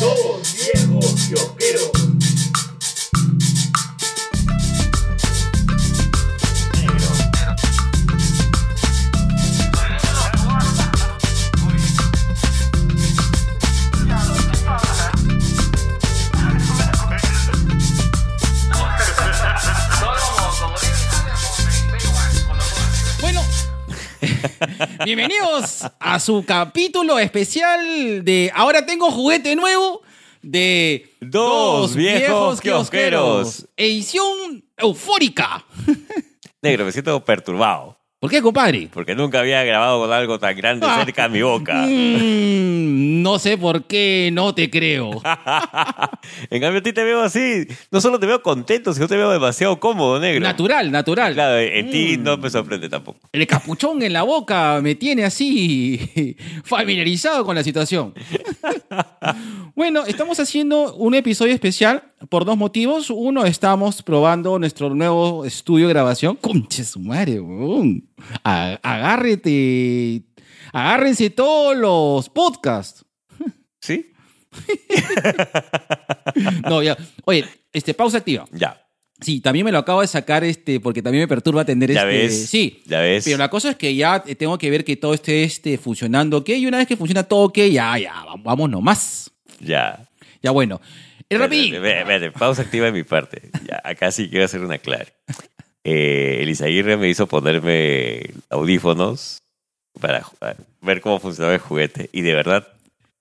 [0.00, 1.97] Dos viejos kiosqueros.
[25.14, 30.02] Bienvenidos a su capítulo especial de Ahora tengo juguete nuevo
[30.42, 33.66] de Dos viejos kiosqueros.
[33.78, 35.64] Edición eufórica.
[36.60, 37.97] Negro, me siento perturbado.
[38.20, 38.88] ¿Por qué, compadre?
[38.92, 41.04] Porque nunca había grabado con algo tan grande Ah.
[41.04, 41.86] cerca de mi boca.
[41.86, 45.10] Mm, no sé por qué no te creo.
[46.50, 47.64] en cambio, a ti te veo así.
[47.92, 50.40] No solo te veo contento, sino te veo demasiado cómodo, negro.
[50.40, 51.34] Natural, natural.
[51.34, 52.22] Claro, en ti Mm.
[52.24, 53.20] no me sorprende tampoco.
[53.30, 58.14] El capuchón en la boca me tiene así familiarizado con la situación.
[59.76, 63.10] bueno, estamos haciendo un episodio especial por dos motivos.
[63.10, 66.34] Uno, estamos probando nuestro nuevo estudio de grabación.
[66.34, 68.04] Conche su madre, weón.
[68.44, 70.22] Agárrete.
[70.72, 73.04] Agárrense todos los podcasts.
[73.80, 74.12] ¿Sí?
[76.68, 76.96] No, ya.
[77.24, 78.44] Oye, este, pausa activa.
[78.52, 78.80] Ya.
[79.20, 82.06] Sí, también me lo acabo de sacar este, porque también me perturba atender Ya este.
[82.16, 82.46] ves.
[82.48, 82.82] Sí.
[82.86, 83.24] Ya ves.
[83.24, 86.50] Pero la cosa es que ya tengo que ver que todo esté este, funcionando ok.
[86.50, 89.30] Y una vez que funciona todo ok, ya, ya, va- vamos nomás.
[89.60, 90.08] Ya.
[90.42, 90.80] Ya bueno.
[91.28, 93.50] El espérate, pausa activa de mi parte.
[93.68, 95.06] Ya, acá sí quiero hacer una clara.
[95.84, 99.42] Eh, el Isaguirre me hizo ponerme audífonos
[100.00, 102.08] para jugar, ver cómo funcionaba el juguete.
[102.12, 102.68] Y de verdad,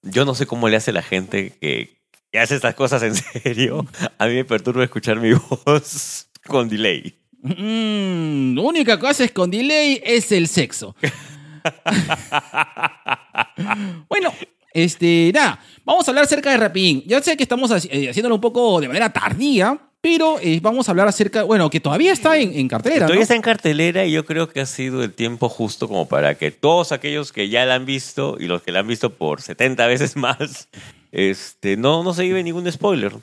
[0.01, 1.97] yo no sé cómo le hace la gente que,
[2.31, 3.85] que hace estas cosas en serio.
[4.17, 5.33] A mí me perturba escuchar mi
[5.65, 7.15] voz con delay.
[7.41, 10.95] Mm, la única cosa es con delay es el sexo.
[14.09, 14.33] bueno,
[14.73, 17.03] este, nada, vamos a hablar acerca de Rapidín.
[17.07, 20.91] Ya sé que estamos eh, haciéndolo un poco de manera tardía, pero eh, vamos a
[20.91, 23.23] hablar acerca, bueno, que todavía está en, en cartelera, Todavía ¿no?
[23.23, 26.51] está en cartelera y yo creo que ha sido el tiempo justo como para que
[26.51, 29.87] todos aquellos que ya la han visto y los que la han visto por 70
[29.87, 30.69] veces más,
[31.11, 33.13] este, no, no se lleven ningún spoiler.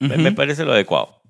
[0.00, 1.20] Me- parece lo adecuado.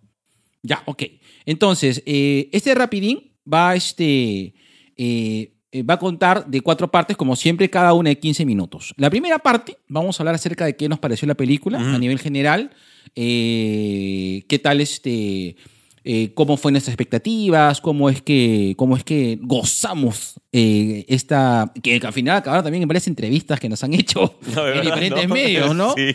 [0.63, 1.03] Ya, ok.
[1.45, 4.55] Entonces, eh, este rapidín va, este,
[4.97, 5.52] eh,
[5.89, 8.93] va a contar de cuatro partes, como siempre, cada una de 15 minutos.
[8.99, 12.19] La primera parte, vamos a hablar acerca de qué nos pareció la película a nivel
[12.19, 12.71] general,
[13.17, 15.57] eh, qué tal este...
[16.05, 22.01] eh, cómo fue nuestras expectativas, cómo es que, cómo es que gozamos eh, esta, que
[22.03, 25.35] al final acabaron también en varias entrevistas que nos han hecho No, en diferentes no.
[25.35, 25.95] medios, ¿no?
[25.95, 26.15] Sí.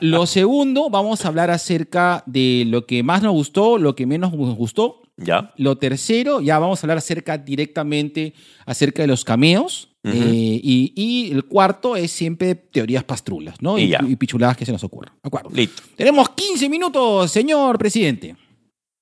[0.00, 4.32] Lo segundo, vamos a hablar acerca de lo que más nos gustó, lo que menos
[4.32, 4.99] nos gustó.
[5.20, 5.52] ¿Ya?
[5.56, 8.34] Lo tercero, ya vamos a hablar acerca directamente
[8.66, 9.88] acerca de los cameos.
[10.02, 13.78] Eh, y, y el cuarto es siempre teorías pastrulas, ¿no?
[13.78, 15.12] Y Y, y pichuladas que se nos ocurran.
[15.22, 15.50] ¿De acuerdo?
[15.52, 15.82] Listo.
[15.94, 18.34] Tenemos 15 minutos, señor presidente.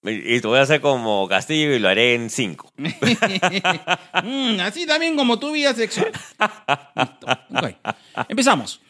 [0.03, 2.73] Y te voy a hacer como Castillo y lo haré en cinco.
[4.25, 6.11] Mm, así también como tu vida sexual.
[6.97, 7.27] Listo.
[7.55, 7.77] Ok.
[8.29, 8.81] Empezamos.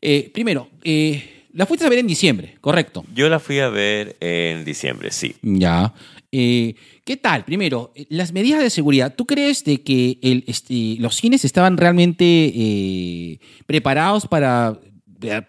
[0.00, 3.04] Eh, primero, eh, la fuiste a ver en diciembre, correcto.
[3.14, 5.36] Yo la fui a ver en diciembre, sí.
[5.42, 5.92] Ya.
[6.34, 7.44] Eh, ¿Qué tal?
[7.44, 9.14] Primero, eh, las medidas de seguridad.
[9.14, 14.80] ¿Tú crees de que este, los cines estaban realmente eh, preparados para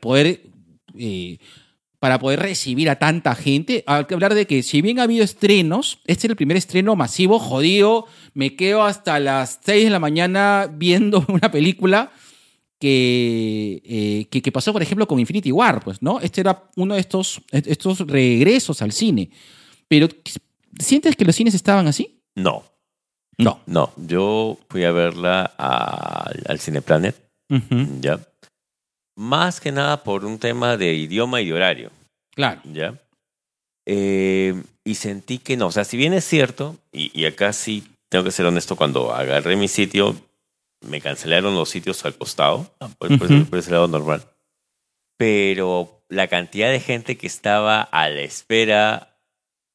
[0.02, 0.44] poder
[2.00, 3.86] para poder recibir a tanta gente?
[3.88, 6.98] Hay que hablar de que si bien ha habido estrenos, este es el primer estreno
[6.98, 8.06] masivo, jodido.
[8.34, 12.12] Me quedo hasta las 6 de la mañana viendo una película
[12.78, 16.20] que, que, que pasó, por ejemplo, con Infinity War, pues, ¿no?
[16.20, 19.30] Este era uno de estos, estos regresos al cine.
[19.88, 20.10] Pero,
[20.80, 22.22] ¿sientes que los cines estaban así?
[22.36, 22.64] No,
[23.38, 23.60] No.
[23.66, 23.92] no.
[23.98, 27.16] Yo fui a verla a- al Cineplanet,
[28.02, 28.20] ¿ya?
[29.16, 31.92] Más que nada por un tema de idioma y de horario,
[32.32, 32.62] Claro.
[32.66, 32.96] ¿ya?
[33.86, 35.68] Eh, y sentí que no.
[35.68, 39.14] O sea, si bien es cierto, y, y acá sí tengo que ser honesto, cuando
[39.14, 40.16] agarré mi sitio,
[40.82, 43.46] me cancelaron los sitios al costado, por, por ese- Ujú.
[43.50, 44.24] por ese lado normal.
[45.18, 49.13] Pero la cantidad de gente que estaba a la espera,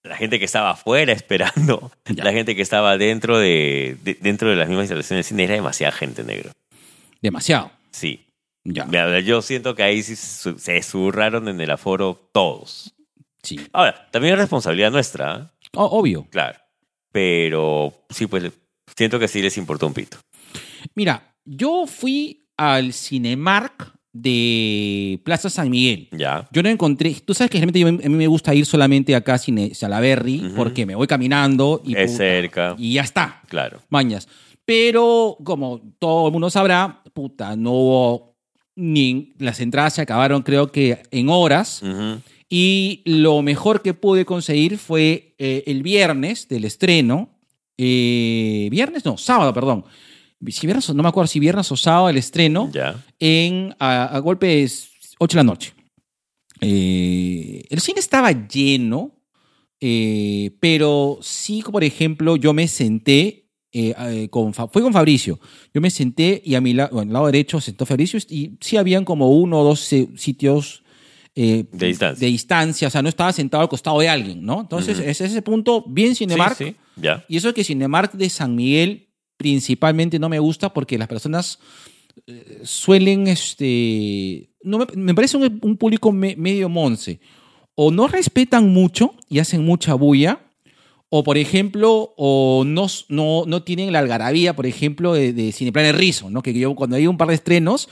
[0.08, 2.24] la gente que estaba afuera esperando, Ya.
[2.24, 5.54] la gente que estaba dentro de, de- dentro de las mismas instalaciones de cine, era
[5.54, 6.50] demasiada gente negro.
[7.22, 7.70] Demasiado.
[7.90, 8.24] Sí.
[8.64, 8.86] Ya.
[9.20, 12.94] Yo siento que ahí sí se zurraron en el aforo todos.
[13.42, 13.58] Sí.
[13.72, 15.68] Ahora, también es responsabilidad nuestra, ¿eh?
[15.74, 16.26] O- obvio.
[16.30, 16.58] claro.
[17.12, 18.52] Pero sí, pues
[18.96, 20.18] siento que sí les importó un pito.
[20.94, 26.08] Mira, yo fui al Cinemark de Plaza San Miguel.
[26.12, 26.48] Ya.
[26.52, 27.14] Yo no encontré.
[27.24, 30.52] Tú sabes que realmente yo- a mí me gusta ir solamente acá a Cine Salaberry
[30.56, 32.74] porque me voy caminando y, Es puta, cerca.
[32.78, 33.42] y ya está.
[33.48, 33.80] Claro.
[33.88, 34.28] Mañas.
[34.64, 38.36] Pero como todo el mundo sabrá, puta, no hubo
[38.76, 41.82] ni las entradas se acabaron creo que en horas.
[42.50, 47.30] Y lo mejor que pude conseguir fue eh, el viernes del estreno.
[47.80, 49.84] eh, viernes, no, sábado, perdón.
[50.46, 52.70] Si viernes, no me acuerdo si viernes o sábado el estreno
[53.18, 55.74] en a, a golpes 8 de la noche.
[56.60, 59.22] Eh, el cine estaba lleno,
[59.80, 65.38] eh, pero sí, por ejemplo, yo me senté, eh, eh, con, fue con Fabricio,
[65.74, 69.04] yo me senté y a mi lado, al lado derecho sentó Fabricio y sí habían
[69.04, 70.82] como uno o dos sitios
[71.34, 72.26] eh, De distancia.
[72.26, 74.60] de distancia, o sea, no estaba sentado al costado de alguien, ¿no?
[74.60, 76.56] Entonces, es ese punto bien Cinemark.
[76.56, 77.08] Sí, sí.
[77.28, 79.07] Y eso es que Cinemark de San Miguel
[79.38, 81.58] principalmente no me gusta porque las personas
[82.26, 87.20] eh, suelen, este, no me, parece un, público me- medio monce.
[87.74, 90.40] O no respetan mucho y hacen mucha bulla,
[91.08, 95.94] o por ejemplo, o no, no, no tienen la algarabía, por ejemplo, de, de Cineplanet
[95.94, 96.42] Rizo, ¿no?
[96.42, 97.88] Que yo cuando hay un par de estrenos,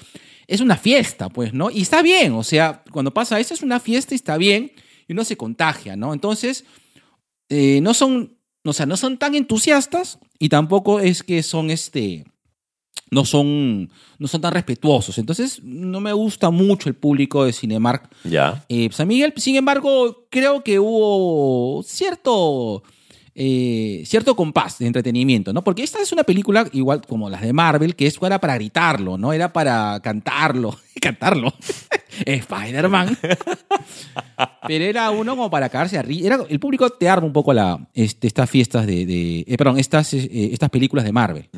[0.48, 1.70] es una fiesta, pues, ¿no?
[1.70, 4.72] Y está bien, o sea, cuando pasa eso es una fiesta y está bien,
[5.08, 6.12] y uno se contagia, ¿no?
[6.12, 6.64] Entonces,
[7.48, 8.35] eh, no son,
[8.70, 12.24] o sea, no son tan entusiastas y tampoco es que son este,
[13.10, 15.18] no son, no son tan respetuosos.
[15.18, 18.64] Entonces, no me gusta mucho el público de Cinemark Ya.
[18.68, 19.32] eh, San Miguel.
[19.36, 22.82] Sin embargo, creo que hubo cierto,
[23.38, 25.62] eh, cierto compás de entretenimiento, ¿no?
[25.62, 29.18] Porque esta es una película igual como las de Marvel, que es, era para gritarlo,
[29.18, 29.32] ¿no?
[29.34, 31.52] Era para cantarlo, cantarlo.
[32.26, 33.18] Spider-Man.
[34.66, 37.52] Pero era uno como para cagarse a ri- Era, el público te arma un poco
[37.52, 41.48] la, este, estas fiestas de, de- eh, perdón, estas, eh, estas películas de Marvel.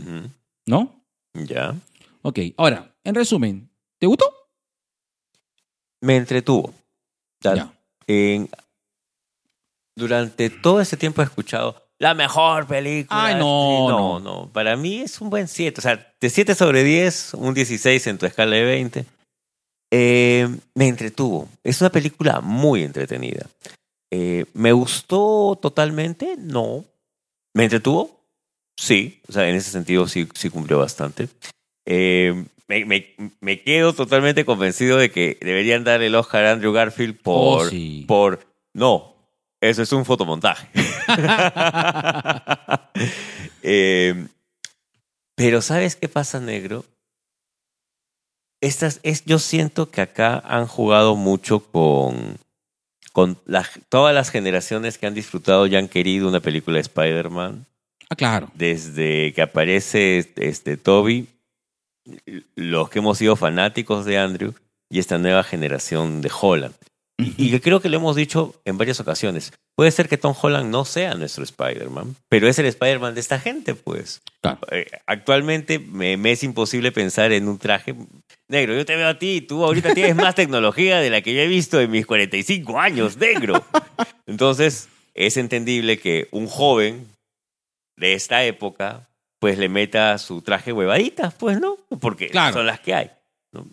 [0.67, 1.05] ¿no?
[1.35, 1.75] Ya.
[2.23, 4.27] Ok, ahora, en resumen, ¿te gustó?
[6.01, 6.75] Me entretuvo.
[7.41, 7.73] Ya.
[8.07, 8.49] en-
[9.99, 13.25] durante todo ese tiempo he escuchado la mejor película.
[13.27, 13.89] Ay, no, no.
[13.89, 14.53] no, no.
[14.53, 15.81] Para mí es un buen 7.
[15.81, 19.05] O sea, de 7 sobre 10, un 16 en tu escala de 20.
[19.91, 21.49] Eh, me entretuvo.
[21.65, 23.47] Es una película muy entretenida.
[24.13, 26.37] Eh, ¿Me gustó totalmente?
[26.39, 26.85] No.
[27.55, 28.21] ¿Me entretuvo?
[28.77, 29.21] Sí.
[29.29, 31.29] O sea, en ese sentido sí, sí cumplió bastante.
[31.87, 36.73] Eh, me, me- me quedo totalmente convencido de que deberían dar el Oscar a Andrew
[36.73, 38.05] Garfield por, Oh, sí.
[38.07, 39.15] por no,
[39.61, 40.69] eso es un fotomontaje.
[43.63, 44.27] Eh,
[45.35, 46.85] pero ¿sabes qué pasa, negro?
[48.61, 52.39] Estas, es, yo siento que acá han jugado mucho con,
[53.13, 57.67] con la- todas las generaciones que han disfrutado y han querido una película de Spider-Man
[58.11, 58.51] Ah, claro.
[58.55, 61.29] desde que aparece este Toby,
[62.57, 64.55] los que hemos sido fanáticos de Andrew
[64.89, 66.75] y esta nueva generación de Holland.
[67.21, 69.53] Y que creo que lo hemos dicho en varias ocasiones.
[69.77, 73.41] Puede ser que Tom Holland no sea nuestro Spider-Man, pero es el Spider-Man de esta
[73.41, 74.21] gente, pues.
[74.41, 74.61] Claro.
[74.71, 77.95] Eh, actualmente me, me es imposible pensar en un traje
[78.49, 78.75] negro.
[78.77, 81.41] Yo te veo a ti y tú ahorita tienes más tecnología de la que yo
[81.41, 83.65] he visto en mis 45 años, negro.
[84.27, 87.09] Entonces, es entendible que un joven
[87.97, 89.09] de esta época,
[89.41, 91.77] pues le meta su traje huevaditas, pues, ¿no?
[92.01, 92.53] Porque Claro.
[92.55, 93.11] son las que hay.
[93.53, 93.67] ¿no?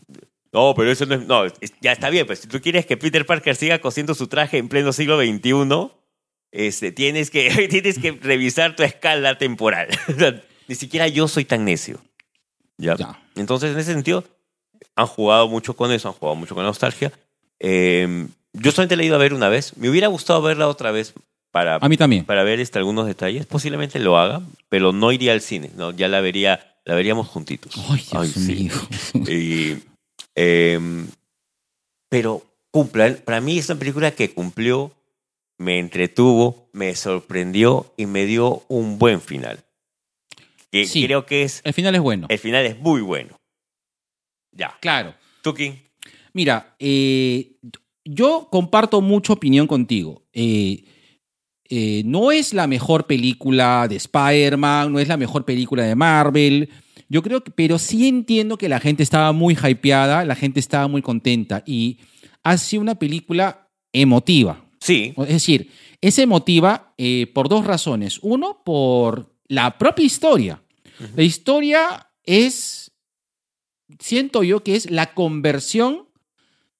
[0.55, 1.27] No, pero eso no es...
[1.27, 4.27] No, es- ya está bien, pues si tú quieres que Peter Parker siga cosiendo su
[4.27, 5.91] traje en pleno siglo XXI,
[6.51, 9.89] este, tienes, que, tienes que revisar tu escala temporal.
[10.07, 11.99] O sea, Ni siquiera yo soy tan necio.
[12.77, 12.95] ¿Ya?
[12.95, 13.21] Ya.
[13.35, 14.23] Entonces, en ese sentido,
[14.95, 17.11] han jugado mucho con eso, han jugado mucho con la nostalgia.
[17.59, 19.75] Eh, yo solamente la he ido a ver una vez.
[19.77, 21.13] Me hubiera gustado verla otra vez
[21.51, 22.23] para, A mí también.
[22.25, 23.45] para ver este, algunos detalles.
[23.45, 25.71] Posiblemente lo haga, pero no iría al cine.
[25.75, 25.91] ¿no?
[25.91, 27.73] Ya la, vería, la veríamos juntitos.
[27.89, 28.73] Ay, Dios mío.
[29.29, 29.77] Y,
[30.35, 30.79] eh,
[32.09, 33.11] pero cumple.
[33.13, 34.91] Para mí es una película que cumplió,
[35.57, 39.63] me entretuvo, me sorprendió y me dio un buen final.
[40.71, 41.05] Que Sí.
[41.05, 41.61] creo que es...
[41.63, 42.27] El final es bueno.
[42.29, 43.39] El final es muy bueno.
[44.51, 44.77] Ya.
[44.81, 45.15] Claro.
[45.41, 45.73] Tuki.
[46.33, 47.55] Mira, eh,
[48.03, 50.23] yo comparto mucha opinión contigo.
[50.33, 50.83] Eh,
[51.69, 56.69] eh, no es la mejor película de Spider-Man, no es la mejor película de Marvel.
[57.09, 60.87] Yo creo que, pero sí entiendo que la gente estaba muy hypeada, la gente estaba
[60.87, 61.99] muy contenta y
[62.43, 64.65] ha sido una película emotiva.
[64.79, 65.13] Sí.
[65.17, 65.71] Es decir,
[66.01, 68.19] es emotiva eh, por dos razones.
[68.21, 70.61] Uno, por la propia historia.
[71.15, 72.91] La historia es,
[73.99, 76.07] siento yo que es la conversión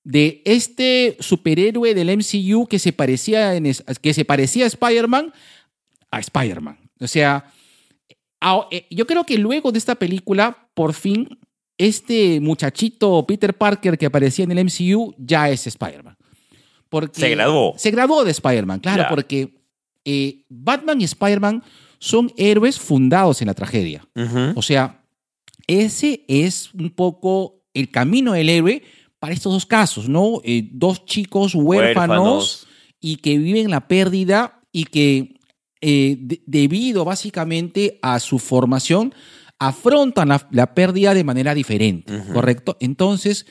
[0.04, 5.34] de este superhéroe del MCU que se parecía, en que se parecía a Spider-Man
[6.16, 6.78] a Spider-Man.
[7.00, 7.52] O sea,
[8.90, 11.38] yo creo que luego de esta película, por fin,
[11.78, 16.16] este muchachito Peter Parker que aparecía en el MCU ya es Spider-Man.
[16.90, 17.74] Porque Se graduó.
[17.78, 19.10] Se graduó de Spider-Man, claro, Ya.
[19.10, 19.56] porque
[20.06, 21.64] eh, Batman y Spider-Man
[22.00, 24.08] son héroes fundados en la tragedia.
[24.56, 25.04] O sea,
[25.68, 28.84] ese es un poco el camino del héroe
[29.20, 30.40] para estos dos casos, ¿no?
[30.44, 32.68] Eh, dos chicos huérfanos, Huérfanos.
[33.02, 35.35] y que viven la pérdida y que
[35.82, 39.14] eh, de- debido básicamente a su formación
[39.60, 42.14] afrontan la, la pérdida de manera diferente.
[42.34, 42.78] ¿correcto?
[42.80, 43.46] Entonces,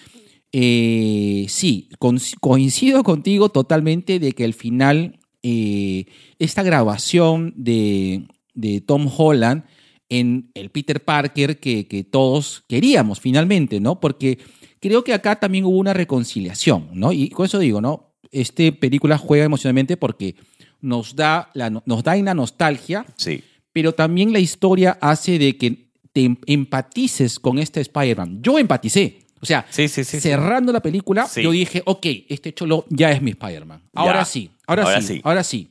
[0.53, 6.07] eh, sí, con- coincido contigo totalmente de que al final eh,
[6.39, 9.65] esta grabación de, de Tom Holland
[10.09, 13.99] en el Peter Parker que, que todos queríamos finalmente, ¿no?
[14.01, 14.39] Porque
[14.81, 17.11] creo que acá también hubo una reconciliación, ¿no?
[17.13, 18.15] Y con eso digo, ¿no?
[18.31, 20.37] Este película juega emocionalmente porque
[20.85, 23.43] nos da, la, nos da una nostalgia, Sí.
[23.73, 28.41] pero también la historia hace de que te em- empatices con este Spider-Man.
[28.43, 29.19] Yo empaticé.
[29.41, 30.13] O sea, Sí, sí, sí.
[30.13, 30.21] sí.
[30.21, 31.43] cerrando la película, Sí.
[31.43, 33.83] yo dije, ok, este cholo ya es mi Spider-Man.
[33.95, 34.25] Ahora Ya.
[34.25, 35.21] sí, ahora, Ahora sí, sí.
[35.25, 35.69] ahora sí.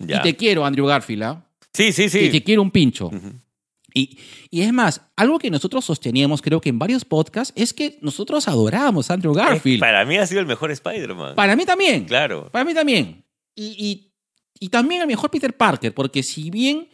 [0.00, 0.18] Ya.
[0.18, 1.44] Y te quiero, Andrew Garfield, ¿ah?
[1.72, 2.20] Sí, sí, sí.
[2.20, 3.10] Que te quiero un pincho.
[3.96, 4.18] Y,
[4.50, 8.48] y es más, algo que nosotros sosteníamos, creo que en varios podcasts, es que nosotros
[8.48, 9.78] adorábamos a Andrew Garfield.
[9.80, 11.34] Para mí ha sido el mejor Spider-Man.
[11.36, 12.04] Para mí también.
[12.04, 12.48] Claro.
[12.50, 13.24] Para mí también.
[13.54, 14.10] Y, y-
[14.60, 16.88] y también el mejor Peter Parker, porque si bien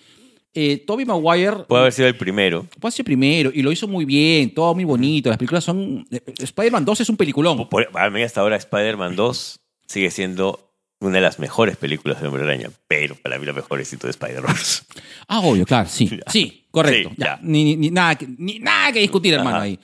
[0.55, 2.67] eh, Tobey Maguire Puede haber sido el primero.
[2.81, 6.07] fue hace primero y lo hizo muy bien, todo muy bonito, las películas son...
[6.11, 7.69] eh, Spider-Man 2 es un peliculón.
[7.69, 10.67] Por- Para mí hasta ahora Spider-Man 2 sigue siendo
[11.03, 14.07] una de las mejores películas de Hombre Araña, pero para mí la mejor es Into
[14.07, 14.83] de Spider-Verse.
[15.29, 16.11] Ah, obvio, claro, sí.
[16.27, 17.11] Sí, correcto.
[17.11, 17.27] Sí, ya.
[17.27, 17.39] ya.
[17.43, 19.65] Ni, ni- nada, que, ni nada que discutir, hermano, Ajá.
[19.67, 19.79] ahí.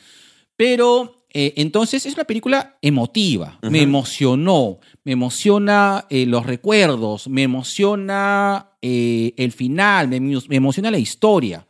[0.57, 3.59] Pero eh, entonces es una película emotiva.
[3.63, 4.79] Me emocionó.
[5.05, 7.29] Me emociona eh, los recuerdos.
[7.29, 10.09] Me emociona eh, el final.
[10.09, 11.67] Me, emo- me emociona la historia.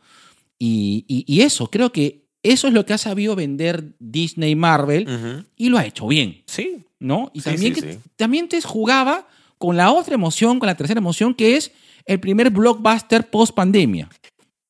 [0.59, 5.45] Y, y- y eso, creo que eso es lo que ha sabido vender Disney Marvel
[5.55, 6.43] y lo ha hecho bien.
[6.47, 6.83] Sí.
[6.99, 7.29] ¿no?
[7.33, 7.99] Y Sí, también, sí, que, sí.
[8.15, 11.71] también te jugaba con la otra emoción, con la tercera emoción, que es
[12.05, 14.09] el primer blockbuster post pandemia.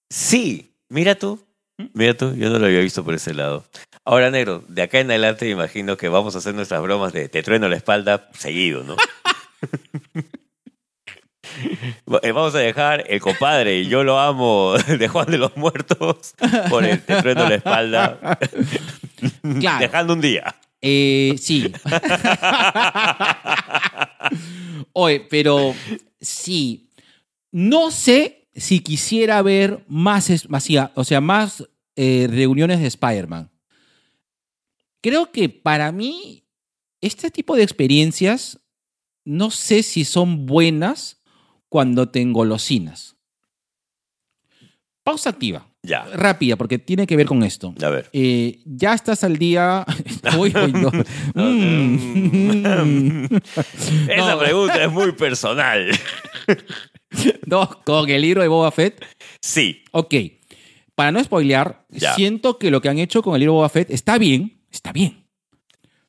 [0.10, 0.72] Sí.
[0.89, 1.39] Mira tú.
[1.77, 1.84] ¿Mm?
[1.94, 3.63] Mira tú, yo no lo había visto por ese lado.
[4.09, 7.27] Ahora, negro, de acá en adelante me imagino que vamos a hacer nuestras bromas de
[7.27, 8.95] te trueno la espalda seguido, ¿no?
[12.21, 16.35] Eh, Vamos a dejar el compadre y yo lo amo de Juan de los Muertos
[16.69, 18.37] por el te trueno la espalda,
[19.59, 19.79] Claro.
[19.79, 20.55] dejando un día.
[20.81, 21.71] Eh, sí.
[24.93, 25.73] Oye, pero
[26.21, 26.89] sí.
[27.51, 31.63] No sé si quisiera ver más, más- o sea, más
[31.95, 33.49] eh, reuniones de Spider-Man.
[35.01, 36.44] Creo que para mí,
[37.01, 38.60] este tipo de experiencias,
[39.25, 41.22] no sé si son buenas
[41.70, 43.16] cuando te engolosinas.
[45.04, 45.68] Pausa activa.
[45.84, 47.74] Ya, Rápida, porque tiene que ver con esto.
[47.82, 48.10] a ver.
[48.12, 49.86] Eh, ya estás al día.
[50.38, 50.92] Uy, uy, no.
[51.34, 53.25] Mm.
[54.10, 54.39] Esa No.
[54.39, 55.89] pregunta es muy personal.
[57.46, 59.04] No, con el libro de Boba Fett.
[59.42, 60.13] Sí, Ok.
[60.94, 62.13] Para no spoilear, Ya.
[62.16, 64.56] siento que lo que han hecho con el libro de Boba Fett está bien.
[64.71, 65.24] Está bien.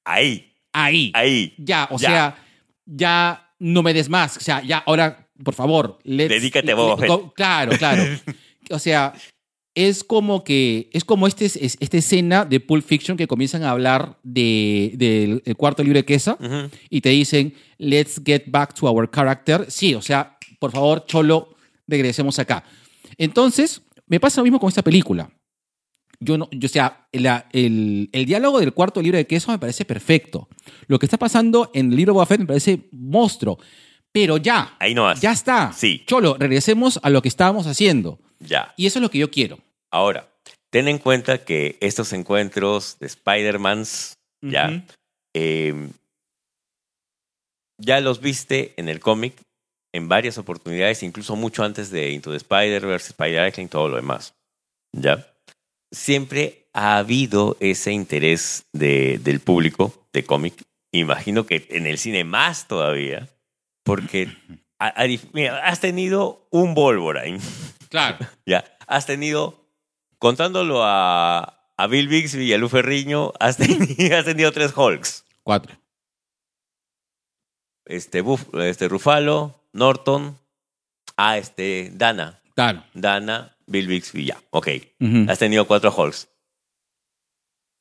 [0.05, 1.11] ahí, Ahí.
[1.15, 1.55] ahí.
[1.59, 2.09] Ya, o Ya.
[2.09, 2.39] sea,
[2.87, 4.37] ya no me des más.
[4.37, 7.33] O sea, ya, ahora, por favor, let's- Dedícate a Boba Fett.
[7.35, 8.03] Claro, claro.
[8.71, 9.13] o sea,
[9.75, 13.71] es como que, es como este, es- esta escena de Pulp Fiction que comienzan a
[13.71, 16.71] hablar de- del el cuarto libro de Queso Ujú.
[16.91, 19.67] y te dicen, let's get back to our character.
[19.71, 21.55] Sí, o sea, por favor, Cholo,
[21.87, 22.65] regresemos acá.
[23.17, 25.31] Entonces, me pasa lo mismo con esta película.
[26.21, 29.59] Yo no, yo, o sea, la- el, el diálogo del cuarto libro de queso me
[29.59, 30.49] parece perfecto.
[30.87, 33.59] Lo que está pasando en el libro Boba Fett me parece monstruo.
[34.11, 35.21] Pero ya, Ahí nomás.
[35.21, 35.73] ya está.
[35.73, 36.03] Sí.
[36.07, 38.19] Cholo, regresemos a lo que estábamos haciendo.
[38.41, 38.73] Ya.
[38.77, 39.59] Y eso es lo que yo quiero.
[39.93, 40.29] Ahora,
[40.71, 44.85] ten en cuenta que estos encuentros de Spider-Mans, ya,
[45.35, 45.89] eh,
[47.79, 49.41] ya los viste en el cómic
[49.95, 54.35] en varias oportunidades, incluso mucho antes de Into the Spider-Verse, Spider-Island, todo lo demás.
[54.93, 55.27] ¿Ya?
[55.91, 60.63] Siempre ha habido ese interés de- del público de cómic.
[60.93, 63.29] Imagino que en el cine más todavía,
[63.85, 64.29] porque
[64.79, 67.41] a- a mira, has tenido un Wolverine,
[67.89, 68.19] Claro.
[68.47, 68.65] ¿ya?
[68.87, 69.67] Has tenido,
[70.19, 75.25] contándolo a, a Bill Bixby y a Lu Ferriño, has tenido, has tenido tres Hulks.
[75.43, 75.75] Cuatro.
[77.87, 80.39] este, Buf- este Rufalo, Norton,
[81.17, 82.85] ah, este, Dana, Claro.
[82.93, 84.69] Dana, Bill Bixby, ya, ok.
[85.01, 85.31] Ujú.
[85.31, 86.29] Has tenido cuatro Hulks.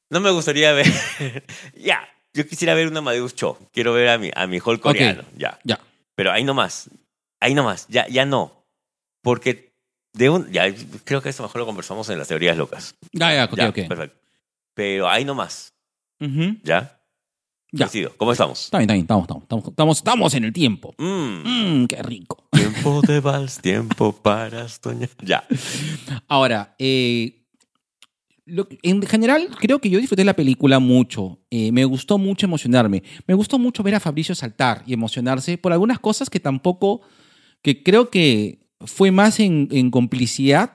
[0.10, 0.86] No me gustaría ver,
[1.76, 5.24] ya, yo quisiera ver un Amadeus Cho, quiero ver a mi, a mi Hulk coreano,
[5.36, 5.60] ya.
[5.64, 5.80] Ya.
[6.16, 6.90] Pero ahí nomás,
[7.40, 8.66] ahí nomás, ya, ya no.
[9.22, 9.74] Porque
[10.14, 12.96] de un, ya, creo que esto mejor lo conversamos en las teorías locas.
[13.12, 13.76] Ya, ya, ok, Ya, ok.
[13.88, 14.18] perfecto.
[14.74, 15.74] Pero ahí nomás,
[16.22, 16.56] Ujú.
[16.64, 16.97] ¿ya?
[17.78, 17.90] Ya.
[18.18, 18.66] ¿Cómo estamos?
[18.66, 19.04] Está bien, está bien.
[19.04, 20.94] Estamos, estamos, estamos, estamos, estamos en el tiempo.
[20.98, 22.48] Mm, Mmm, qué rico.
[22.52, 25.10] tiempo de vals, tiempo para soñar.
[25.24, 25.44] Ya.
[26.28, 27.44] Ahora, eh,
[28.46, 31.40] lo en general, creo que yo disfruté la película mucho.
[31.50, 33.04] Eh, me gustó mucho emocionarme.
[33.28, 37.02] Me gustó mucho ver a Fabricio saltar y emocionarse por algunas cosas que tampoco,
[37.62, 40.72] que creo que fue más en, en complicidad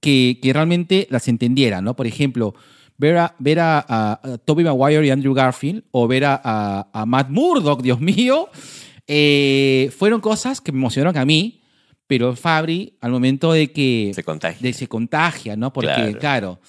[0.00, 1.94] que, que realmente las entendiera, ¿no?
[1.96, 2.54] Por ejemplo,
[3.04, 6.88] ver a, ver a, a- a Tobey Maguire y Andrew Garfield o ver a, a-
[6.92, 8.48] a Matt Murdock, Dios mío,
[9.06, 11.60] eh, fueron cosas que me emocionaron a mí,
[12.06, 14.58] pero Fabri, al momento de que Se contagia.
[14.60, 15.72] de- se contagia, ¿no?
[15.72, 16.18] Porque, Claro.
[16.18, 16.60] claro.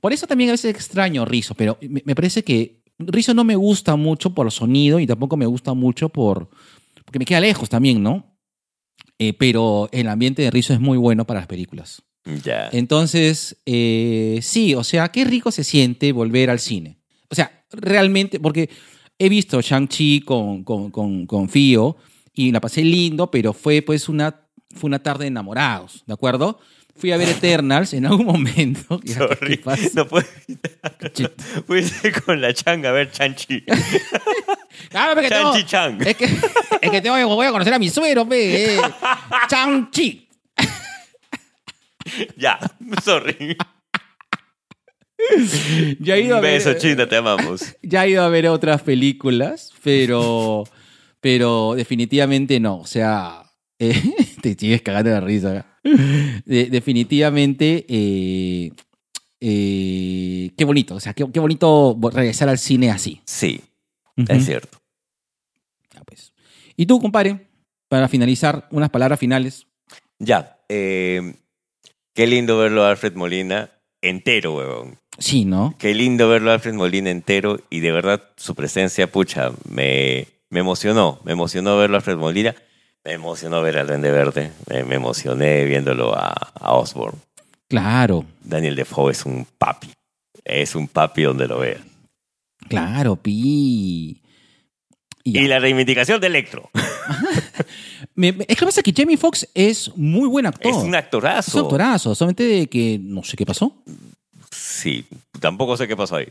[0.00, 3.56] Por eso también a veces extraño Rizzo, pero me, me parece que Rizzo no me
[3.56, 6.48] gusta mucho por sonido y tampoco me gusta mucho por.
[7.04, 8.36] porque me queda lejos también, ¿no?
[9.18, 12.02] Eh, pero el ambiente de Rizzo es muy bueno para las películas.
[12.42, 12.68] Ya.
[12.72, 16.98] Entonces, eh, sí, o sea, qué rico se siente volver al cine.
[17.28, 18.70] O sea, realmente, porque
[19.18, 21.96] he visto Shang-Chi con, con, con, con Fío
[22.32, 24.34] y la pasé lindo, pero fue pues una,
[24.74, 26.58] fue una tarde de enamorados, ¿de acuerdo?
[26.96, 29.00] Fui a ver Eternals en algún momento.
[29.04, 30.26] y era, ¿qué- Sorry, no puedo.
[31.66, 33.64] Fuiste con la changa a ver Chanchi.
[34.90, 36.00] Claro, Chanchi Chang.
[36.06, 38.76] Es que, es que tengo, voy a conocer a mi suero, pe.
[38.76, 38.80] eh.
[42.36, 42.58] Ya,
[43.02, 43.56] sorry.
[46.00, 47.74] Ya he ido a Un ver- beso, China, te amamos.
[47.82, 50.64] ya he ido a ver otras películas, pero,
[51.20, 52.78] pero definitivamente no.
[52.78, 53.42] O sea,
[53.78, 54.00] eh,
[54.42, 55.66] te sigues cagando de risa.
[56.44, 58.72] De- definitivamente, eh,
[59.40, 60.96] eh, qué bonito.
[60.96, 63.20] O sea, qué, qué bonito regresar al cine así.
[63.24, 63.60] Sí,
[64.28, 64.78] es cierto.
[65.94, 66.32] Ya, pues.
[66.76, 67.48] Y tú, compadre,
[67.88, 69.66] para finalizar, unas palabras finales.
[70.18, 71.34] Ya, eh,
[72.14, 73.70] qué lindo verlo a Alfred Molina
[74.02, 74.98] entero, huevón.
[75.18, 75.74] Sí, ¿no?
[75.78, 80.60] Qué lindo verlo a Alfred Molina entero y de verdad su presencia, pucha, me, me
[80.60, 81.20] emocionó.
[81.24, 82.54] Me emocionó verlo a Alfred Molina.
[83.04, 84.50] Me emocionó ver al Duende Verde.
[84.68, 87.18] Me, me emocioné viéndolo a, a Osborne.
[87.68, 89.88] Claro, Daniel Defoe es un papi.
[90.44, 91.78] Es un papi donde lo vea.
[92.68, 94.20] claro, pi.
[95.26, 95.38] Y.
[95.38, 96.70] Y la reivindicación de Electro.
[98.16, 100.70] Me- me- es que pasa que Jamie Foxx es muy buen actor.
[100.70, 101.48] Es un actorazo.
[101.50, 103.74] Es un actorazo, solamente de que no sé qué pasó.
[104.50, 105.04] Sí,
[105.40, 106.28] tampoco sé qué pasó ahí.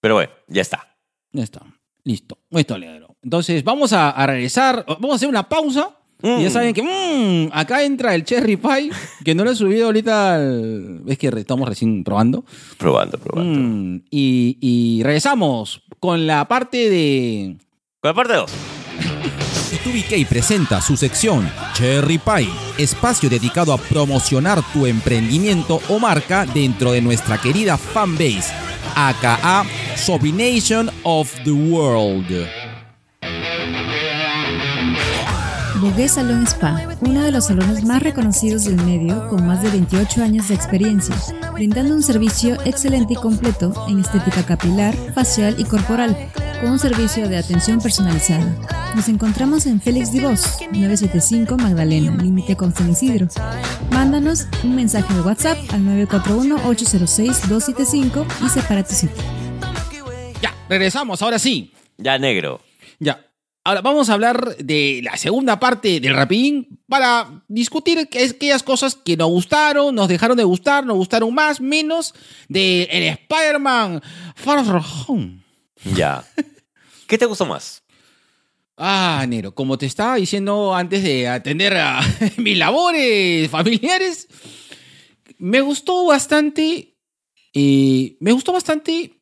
[0.00, 0.96] Pero bueno, ya está.
[1.32, 1.62] Ya está.
[2.04, 2.38] Listo.
[2.50, 3.14] Esto alegro.
[3.22, 4.84] Entonces, vamos a, a regresar.
[4.88, 5.90] Vamos a hacer una pausa.
[6.24, 6.52] Y ya Mm.
[6.52, 8.90] saben que mm, acá entra el Cherry Pie,
[9.24, 10.36] que no lo he subido ahorita.
[10.36, 12.44] al- Es que estamos recién probando.
[12.78, 13.58] Probando, probando.
[13.58, 17.56] Mm, y, y regresamos con la parte de.
[18.00, 18.52] Con la parte 2.
[19.84, 26.92] 2BK presenta su sección Cherry Pie, espacio dedicado a promocionar tu emprendimiento o marca dentro
[26.92, 28.52] de nuestra querida fanbase,
[28.94, 29.64] aka
[29.96, 32.46] Sobination of the World.
[35.80, 40.22] Bogué Salón Spa, uno de los salones más reconocidos del medio con más de 28
[40.22, 41.16] años de experiencia,
[41.52, 46.16] brindando un servicio excelente y completo en estética capilar, facial y corporal,
[46.62, 48.56] con un servicio de atención personalizada.
[48.94, 53.26] Nos encontramos en Félix Divos, 975 Magdalena, límite con San Isidro.
[53.90, 59.16] Mándanos un mensaje de WhatsApp al 941-806-275 y separa tu sitio.
[60.40, 61.72] Ya, regresamos, ahora sí.
[61.98, 62.60] Ya negro.
[63.00, 63.26] Ya.
[63.64, 69.16] Ahora vamos a hablar de la segunda parte del Rapidín para discutir aquellas cosas que
[69.16, 72.14] nos gustaron, nos dejaron de gustar, nos gustaron más, menos
[72.48, 74.00] de el Spider-Man
[74.36, 75.42] Far From Home.
[75.96, 76.22] Ya.
[77.12, 77.82] ¿Qué te gustó más?
[78.74, 82.00] Ah, Nero, como te estaba diciendo antes de atender a
[82.38, 84.28] mis labores familiares,
[85.36, 86.96] me gustó bastante,
[87.52, 89.20] eh, me gustó bastante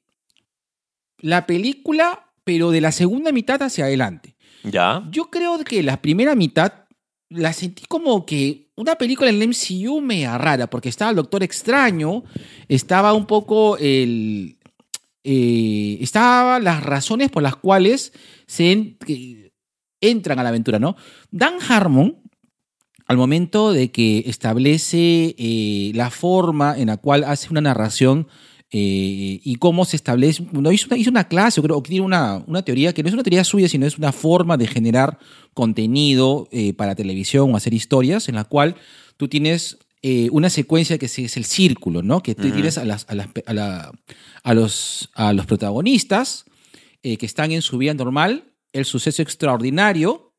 [1.19, 4.37] la película, pero de la segunda mitad hacia adelante.
[4.63, 5.03] Ya.
[5.11, 6.85] Yo creo que la primera mitad
[7.29, 11.43] la sentí como que una película en el MCU me rara, porque estaba el Doctor
[11.43, 12.23] Extraño,
[12.69, 14.60] estaba un poco el...
[15.25, 18.13] eh, estaba las razones por las cuales
[18.47, 19.53] se en- que
[20.01, 20.97] entran a la aventura, ¿no?
[21.31, 22.17] Dan Harmon,
[23.07, 28.29] al momento de que establece eh, la forma en la cual hace una narración
[28.73, 30.45] eh, y cómo se establece.
[30.45, 33.25] Hizo, una, hizo una clase, creo, o tiene una, una teoría que no es una
[33.25, 35.19] teoría suya, sino es una forma de generar
[35.55, 38.77] contenido para televisión o hacer historias, en la cual
[39.17, 42.23] tú tienes eh, una secuencia que es el círculo, ¿no?
[42.23, 43.93] Que tienes a, las, a, las a la-
[44.43, 46.45] a los, a los protagonistas
[47.03, 50.33] eh, que están en su vida normal, el suceso extraordinario,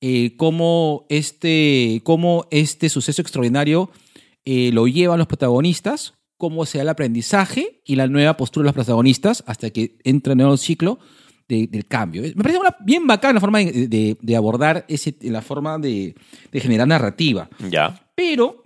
[0.00, 3.90] eh, cómo, este, cómo este suceso extraordinario
[4.44, 8.74] lo llevan los protagonistas, cómo se da el aprendizaje y la nueva postura de los
[8.74, 10.98] protagonistas hasta que entra en el nuevo ciclo
[11.48, 12.22] de- del cambio.
[12.22, 16.14] Me parece una, bien bacana la forma de, de- de abordar ese, la forma de,
[16.50, 17.48] de generar narrativa.
[17.70, 18.08] Ya.
[18.16, 18.61] Pero,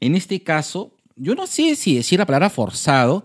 [0.00, 3.24] en este caso, yo no sé si decir la palabra forzado,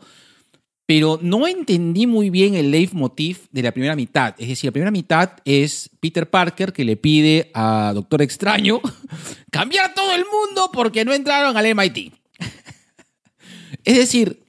[0.85, 4.35] pero no entendí muy bien el leitmotiv de la primera mitad.
[4.37, 8.81] Es decir, la primera mitad es Peter Parker que le pide a Doctor Extraño
[9.51, 12.13] cambiar a todo el mundo porque no entraron al MIT.
[13.85, 14.43] es decir,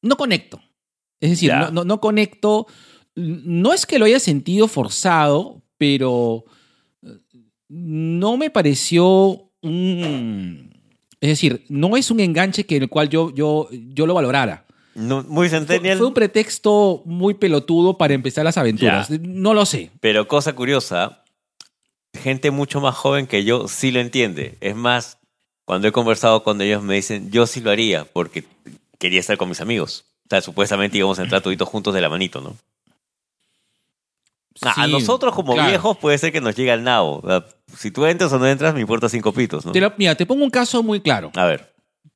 [0.00, 0.60] no conecto.
[1.20, 2.66] Es decir, no- no conecto.
[3.14, 6.44] No es que lo haya sentido forzado, pero
[7.02, 7.18] eh,
[7.68, 10.71] no me pareció un...
[11.22, 14.64] Es decir, no es un enganche que el cual yo, yo, yo lo valorara.
[14.96, 19.08] No, muy centennial, fue un pretexto muy pelotudo para empezar las aventuras.
[19.08, 19.18] Ya.
[19.22, 19.92] No lo sé.
[20.00, 21.22] pero cosa curiosa,
[22.12, 24.56] gente mucho más joven que yo sí lo entiende.
[24.60, 25.18] Es más,
[25.64, 28.44] cuando he conversado con ellos me dicen, yo sí lo haría porque
[28.98, 30.04] quería estar con mis amigos.
[30.26, 32.56] O sea, supuestamente íbamos a entrar toditos juntos de la manito, ¿no?
[34.60, 35.68] A nosotros como claro.
[35.70, 37.22] viejos puede ser que nos llegue al nabo.
[37.76, 39.72] Si tú entras o no entras, me importa cinco pitos, ¿no?
[39.72, 41.30] Te lo- mira, te pongo un caso muy claro.
[41.34, 41.72] A ver.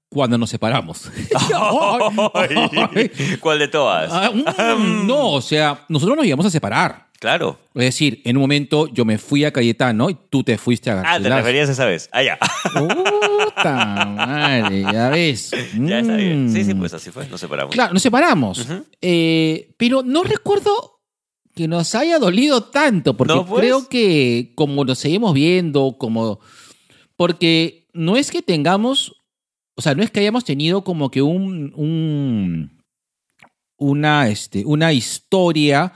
[0.08, 1.10] Cuando nos separamos.
[3.40, 4.10] ¿Cuál de todas?
[4.12, 4.30] Ah,
[4.76, 7.06] mm, no, o sea, nosotros nos íbamos a separar.
[7.18, 7.58] Claro.
[7.74, 10.94] Es decir, en un momento yo me fui a Cayetano y tú te fuiste a
[11.00, 11.36] Ah, te Garcilaso.
[11.38, 12.10] referías esa vez.
[12.12, 12.38] Ah, ya.
[12.74, 15.50] Puta madre, ya ves.
[15.78, 16.50] ya está bien.
[16.52, 16.78] Sí, sí, Mm.
[16.78, 17.26] pues así fue.
[17.28, 17.74] Nos separamos.
[17.74, 18.66] Claro, nos separamos.
[19.00, 20.95] Eh, pero no recuerdo
[21.56, 23.60] que nos haya dolido tanto, porque No, pues.
[23.62, 26.38] creo que como nos seguimos viendo, como...
[27.16, 29.22] Porque no es que tengamos,
[29.74, 31.72] o sea, no es que hayamos tenido como que un...
[31.74, 32.76] un
[33.78, 35.92] una, este, una historia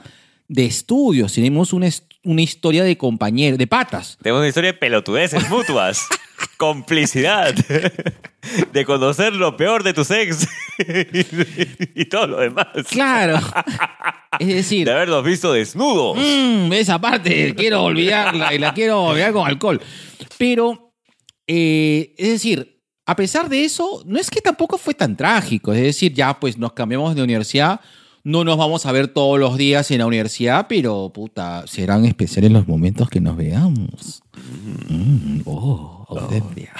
[0.47, 1.89] de estudios, tenemos una,
[2.23, 4.19] una historia de compañeros, de patas.
[4.21, 6.07] Tenemos una historia de pelotudeces mutuas.
[6.57, 7.53] Complicidad.
[8.73, 10.47] De conocer lo peor de tus ex.
[11.95, 12.67] y todo lo demás.
[12.89, 13.39] Claro.
[14.39, 16.17] es decir, De haberlos visto desnudos.
[16.17, 19.79] Mm, esa parte quiero olvidarla y la quiero olvidar con alcohol.
[20.37, 20.93] Pero,
[21.45, 25.73] eh, es decir, a pesar de eso, no es que tampoco fue tan trágico.
[25.73, 27.81] Es decir, ya pues nos cambiamos de universidad,
[28.23, 32.51] no nos vamos a ver todos los días en la universidad, pero puta, serán especiales
[32.51, 34.21] los momentos que nos veamos.
[34.87, 36.73] Mm, oh, ausencia.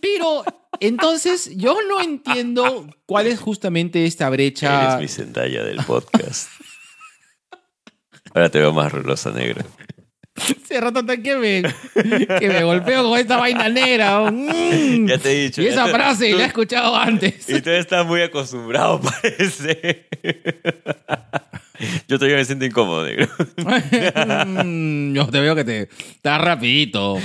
[0.00, 0.44] Pero
[0.80, 4.94] entonces yo no entiendo cuál es justamente esta brecha.
[4.94, 6.48] Eres mi Zendaya del podcast.
[8.34, 9.64] Ahora te veo más rulosa negra.
[10.36, 11.62] Hace rato hasta que me,
[12.38, 14.30] que me golpeo con esta vaina negra.
[14.30, 15.06] Mm.
[15.08, 15.60] Ya te he dicho.
[15.60, 17.48] Y esa te- frase tú- la he escuchado antes.
[17.50, 20.06] Y tú estás muy acostumbrado, parece.
[22.08, 23.28] Yo todavía me siento incómodo, negro.
[25.14, 27.18] Yo te veo que te estás rapidito.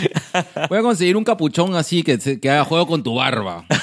[0.70, 3.66] Voy a conseguir un capuchón así que, que haga juego con tu barba.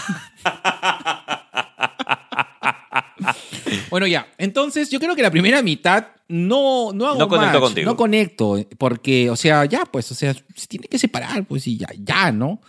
[3.91, 4.27] Bueno, ya.
[4.39, 7.91] Entonces, yo creo que la primera mitad no, no hago No conectó match, contigo.
[7.91, 8.67] No conecto.
[8.79, 12.33] Porque, o sea, ya, pues, o sea, se tiene que separar, pues, y ya, ya,
[12.33, 12.61] ¿no?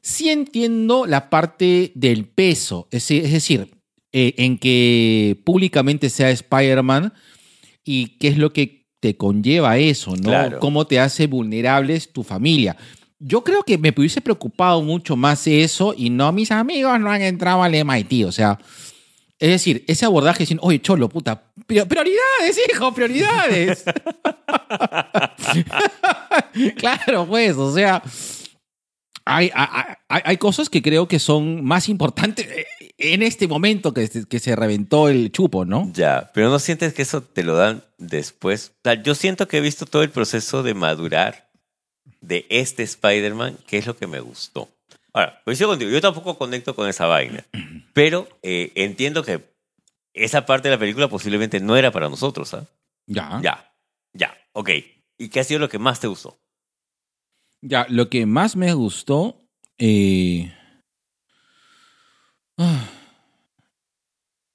[0.00, 2.86] Sí entiendo la parte del peso.
[2.92, 3.68] Es, es decir,
[4.12, 7.12] eh, en que públicamente sea Spider-Man
[7.84, 10.30] y qué es lo que te conlleva eso, ¿no?
[10.30, 10.58] Claro.
[10.60, 12.76] Cómo te hace vulnerables tu familia.
[13.20, 17.22] Yo creo que me hubiese preocupado mucho más eso y no mis amigos no han
[17.22, 18.24] entrado al MIT.
[18.26, 18.58] O sea,
[19.38, 23.84] es decir, ese abordaje diciendo, oye, cholo, puta, pri- prioridades, hijo, prioridades.
[26.76, 28.02] claro, pues, o sea,
[29.36, 32.66] hay, hay, hay- cosas que creo que son más importantes eh,
[32.98, 35.90] en este momento que, se- que se reventó el chupo, ¿no?
[35.94, 38.72] Ya, pero no sientes que eso te lo dan después.
[38.76, 41.48] O sea, yo siento que he visto todo el proceso de madurar
[42.20, 44.68] de este Spider-Man, que es lo que me gustó.
[45.12, 47.44] Ahora, coincido contigo, yo tampoco conecto con esa vaina,
[47.92, 49.42] pero eh, entiendo que
[50.14, 52.66] esa parte de la película posiblemente no era para nosotros, ¿ah?
[53.06, 53.38] Ya.
[53.42, 53.72] Ya,
[54.12, 54.70] ya, ok.
[55.16, 56.38] ¿Y qué ha sido lo que más te gustó?
[57.60, 59.44] Ya, lo que más me gustó.
[59.78, 60.52] eh,
[62.56, 62.84] ah,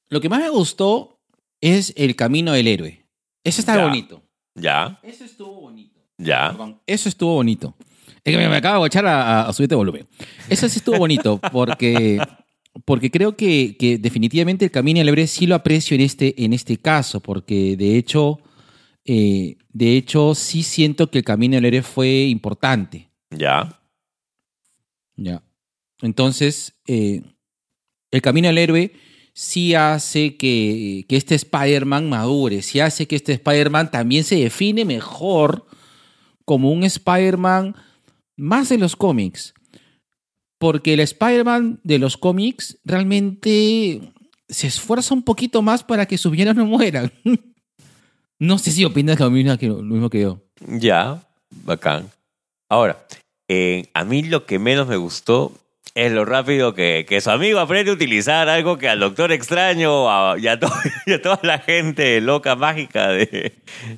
[0.09, 1.19] lo que más me gustó
[1.61, 3.05] es el camino del héroe.
[3.43, 3.83] Eso está Ya.
[3.85, 4.21] bonito.
[4.55, 5.99] Ya, Eso estuvo bonito.
[6.17, 6.49] ya.
[6.51, 7.75] Perdón, Eso estuvo bonito.
[8.23, 10.07] Es que me, me acabo de echar a, a, a subirte volumen.
[10.49, 12.19] Eso sí estuvo bonito porque,
[12.85, 16.53] porque creo que, que definitivamente el camino del héroe sí lo aprecio en este, en
[16.53, 18.39] este caso, porque de hecho,
[19.05, 23.09] eh, de hecho sí siento que el camino del héroe fue importante.
[23.29, 23.79] Ya,
[25.15, 25.43] Ya.
[26.01, 27.21] Entonces, eh,
[28.11, 28.93] el camino del héroe
[29.33, 34.85] sí hace que, que este Spider-Man madure, sí hace que este Spider-Man también se define
[34.85, 35.65] mejor
[36.45, 37.75] como un Spider-Man
[38.35, 39.53] más de los cómics.
[40.57, 44.13] Porque el Spider-Man de los cómics realmente
[44.47, 47.11] se esfuerza un poquito más para que sus villanos no mueran.
[48.43, 50.39] no sé si opinas lo que, lo mismo que yo.
[50.67, 51.21] ya,
[51.63, 52.09] bacán.
[52.69, 53.05] Ahora,
[53.47, 55.53] eh, a mí lo que menos me gustó
[55.95, 60.09] es lo rápido que, que su amigo aprende a utilizar algo que al Doctor Extraño
[60.09, 60.53] a- y, a
[61.13, 63.53] a toda la gente loca, mágica de,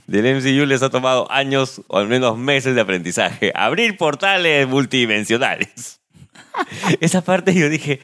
[0.06, 3.52] del MCU les ha tomado años o al menos meses de aprendizaje.
[3.56, 6.02] Abrir portales multidimensionales.
[7.02, 8.02] Esa parte yo dije,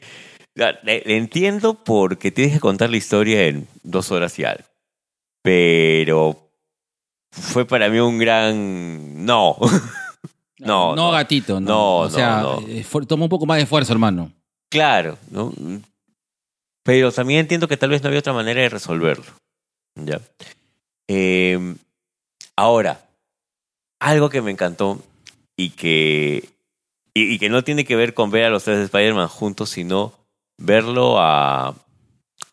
[0.54, 4.64] ya, le, le entiendo porque tienes que contar la historia en dos horas y algo.
[5.42, 6.48] Pero
[7.32, 9.56] fue para mí un gran no.
[10.58, 11.10] No, no, no.
[11.10, 11.66] gatito, no.
[11.68, 14.30] No, o sea, no, eh, toma un poco más de esfuerzo, hermano.
[14.70, 15.52] Claro, ¿no?
[16.84, 19.24] Pero también entiendo que tal vez no había otra manera de resolverlo.
[19.96, 20.20] ¿Ya?
[21.08, 21.74] Eh,
[22.54, 23.04] ahora,
[24.00, 25.02] algo que me encantó
[25.56, 26.48] y que,
[27.12, 30.12] y, y que no tiene que ver con ver a los tres Spider-Man juntos, sino
[30.58, 31.74] verlo a,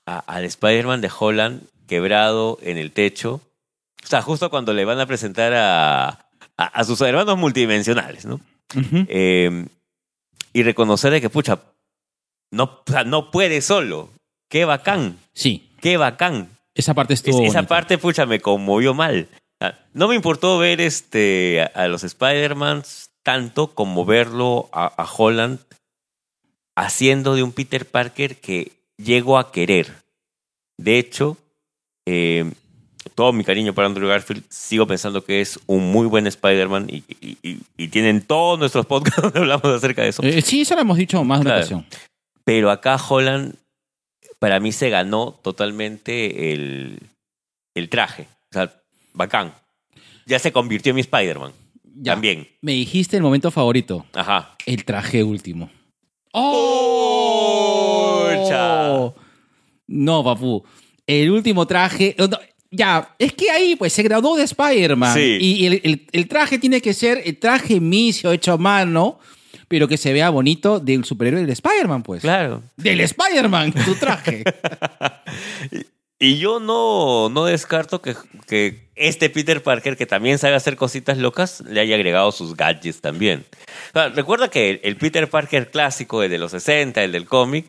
[0.07, 3.41] a- al Spider-Man de Holland quebrado en el techo.
[4.01, 6.19] O sea, justo cuando le van a presentar a, a,
[6.55, 8.39] a sus hermanos multidimensionales, ¿no?
[9.09, 9.65] Eh,
[10.53, 11.59] y reconocer de que, pucha,
[12.51, 14.09] no, o sea, no puede solo.
[14.49, 16.49] Qué bacán, Sí, qué bacán.
[16.73, 17.41] esa parte Es- estuvo.
[17.43, 17.67] esa bonita.
[17.67, 19.27] parte, pucha, me conmovió mal.
[19.59, 25.05] Ah, No me importó ver este, a, a los Spider-Mans tanto como verlo a, a
[25.11, 25.59] Holland
[26.75, 29.93] haciendo de un Peter Parker que llego a querer.
[30.77, 31.37] De hecho,
[32.11, 32.51] eh,
[33.15, 37.03] todo mi cariño para Andrew Garfield, sigo pensando que es un muy buen Spider-Man y,
[37.21, 40.23] y- y- y tienen todos nuestros podcasts donde hablamos acerca de eso.
[40.23, 41.85] Eh, sí, eso lo hemos dicho más de una ocasión.
[42.43, 43.55] Pero acá Holland,
[44.39, 46.99] para mí, se ganó totalmente el,
[47.75, 48.27] el traje.
[48.51, 48.73] O sea,
[49.13, 49.53] bacán.
[50.25, 51.51] Ya se convirtió en mi Spider-Man.
[52.03, 52.47] También.
[52.61, 54.05] Me dijiste el momento favorito.
[54.13, 54.55] Ajá.
[54.65, 55.69] El traje último.
[58.49, 59.13] ¡Oh!
[59.87, 60.63] No, papu.
[61.09, 62.15] El último traje.
[62.17, 62.29] no,
[62.71, 65.13] Ya, es que ahí pues se graduó de Spider-Man.
[65.15, 65.37] Sí.
[65.41, 69.19] Y el, el- el traje tiene que ser el traje misio hecho a mano,
[69.67, 72.21] pero que se vea bonito del superhéroe del Spider-Man, pues.
[72.21, 72.61] Claro.
[72.77, 74.43] Del Spider-Man, tu traje.
[76.21, 78.13] Y yo no, no descarto que,
[78.45, 82.99] que este Peter Parker, que también sabe hacer cositas locas, le haya agregado sus gadgets
[82.99, 83.45] también.
[83.91, 87.25] O sea, recuerda que el, el Peter Parker clásico, el de los 60, el del
[87.25, 87.67] cómic,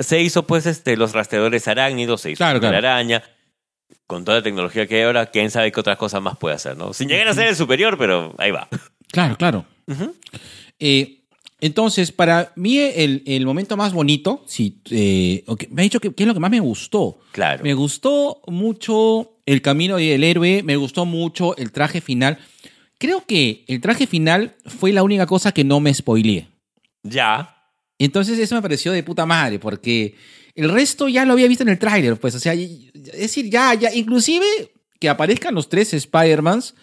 [0.00, 2.76] se hizo pues este, los rastreadores arácnidos, se hizo Claro, la claro.
[2.88, 3.22] araña.
[4.06, 6.76] Con toda la tecnología que hay ahora, quién sabe qué otras cosas más puede hacer,
[6.76, 6.92] ¿no?
[6.92, 8.68] Sin llegar a ser el superior, pero ahí va.
[9.12, 9.64] claro, claro.
[10.78, 11.20] Eh,
[11.60, 16.22] entonces, para mí el, el momento más bonito, sí, eh, me ha dicho que, que
[16.22, 17.18] es lo que más me gustó.
[17.32, 17.62] Claro.
[17.62, 22.38] Me gustó mucho el camino del héroe, me gustó mucho el traje final.
[22.98, 26.48] Creo que el traje final fue la única cosa que no me spoileé.
[27.02, 27.59] Ya.
[28.00, 30.14] Entonces eso me pareció de puta madre, porque
[30.56, 33.74] el resto ya lo había visto en el tráiler, pues, o sea, es decir, ya,
[33.74, 34.44] ya, inclusive
[34.98, 36.74] que aparezcan los tres Spider-Mans,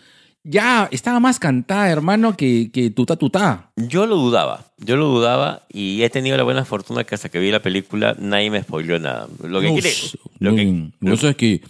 [0.44, 3.72] ya estaba más cantada, hermano, que, que tuta tuta.
[3.76, 7.40] Yo lo dudaba, yo lo dudaba y he tenido la buena fortuna que hasta que
[7.40, 9.28] vi la película nadie me spoileó nada.
[9.44, 9.92] Lo que quiere,
[10.40, 11.62] lo que- eso es que...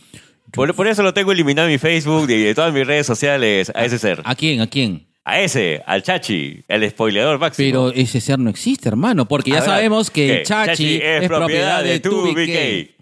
[0.52, 3.72] por, por eso lo tengo eliminado en mi Facebook y de todas mis redes sociales
[3.74, 4.22] a ese ser.
[4.26, 4.62] ¿A quién?
[4.62, 5.07] ¿A quién?
[5.28, 7.68] A ese, al Chachi, el spoileador máximo.
[7.68, 10.38] Pero ese ser no existe, hermano, porque ya ver, sabemos que ¿qué?
[10.38, 12.96] el Chachi, es, propiedad de tu BK.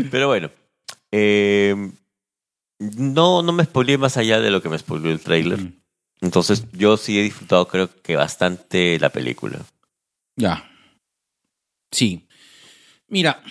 [0.10, 0.50] Pero bueno,
[1.12, 1.76] eh,
[2.78, 5.58] no, no me spoileé más allá de lo que me spoileó el trailer.
[5.58, 5.78] Mm.
[6.22, 9.58] Entonces yo sí he disfrutado creo que bastante la película.
[10.34, 10.66] Ya.
[11.90, 12.26] Sí.
[13.08, 13.42] Mira.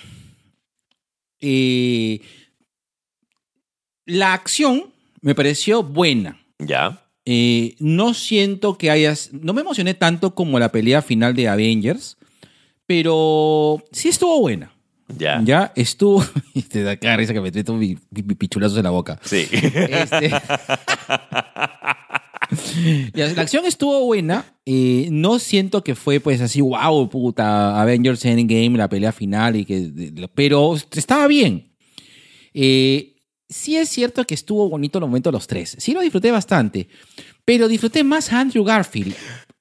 [1.41, 2.19] eh,
[4.07, 4.85] la acción
[5.21, 6.39] me pareció buena.
[6.57, 7.03] ¿Ya?
[7.25, 9.29] Eh, no siento que hayas.
[9.31, 12.17] No me emocioné tanto como la pelea final de Avengers.
[12.87, 14.71] Pero sí estuvo buena.
[15.09, 15.41] Ya.
[15.43, 16.23] Ya estuvo.
[16.69, 19.19] Te da cada risa que me meto mi, mi- mi pichulazos en la boca.
[19.23, 19.45] Sí.
[19.51, 20.31] Este-
[23.13, 24.45] Ya, la acción estuvo buena.
[24.65, 29.65] eh, no siento que fue pues así, wow, puta, Avengers Endgame, la pelea final, y
[29.65, 29.91] que,
[30.33, 31.67] pero estaba bien.
[32.53, 33.16] Eh,
[33.49, 35.75] sí es cierto que estuvo bonito el momento de los tres.
[35.79, 36.87] Sí lo disfruté bastante.
[37.45, 39.15] Pero disfruté más a Andrew Garfield.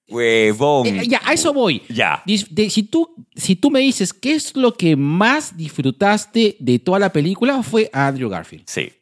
[0.08, 0.86] Huevón.
[0.86, 1.82] Eh, ya, a eso voy.
[1.88, 2.22] Ya.
[2.24, 6.98] De- si, tú, si tú me dices qué es lo que más disfrutaste de toda
[6.98, 8.64] la película, fue a Andrew Garfield.
[8.68, 8.92] Sí.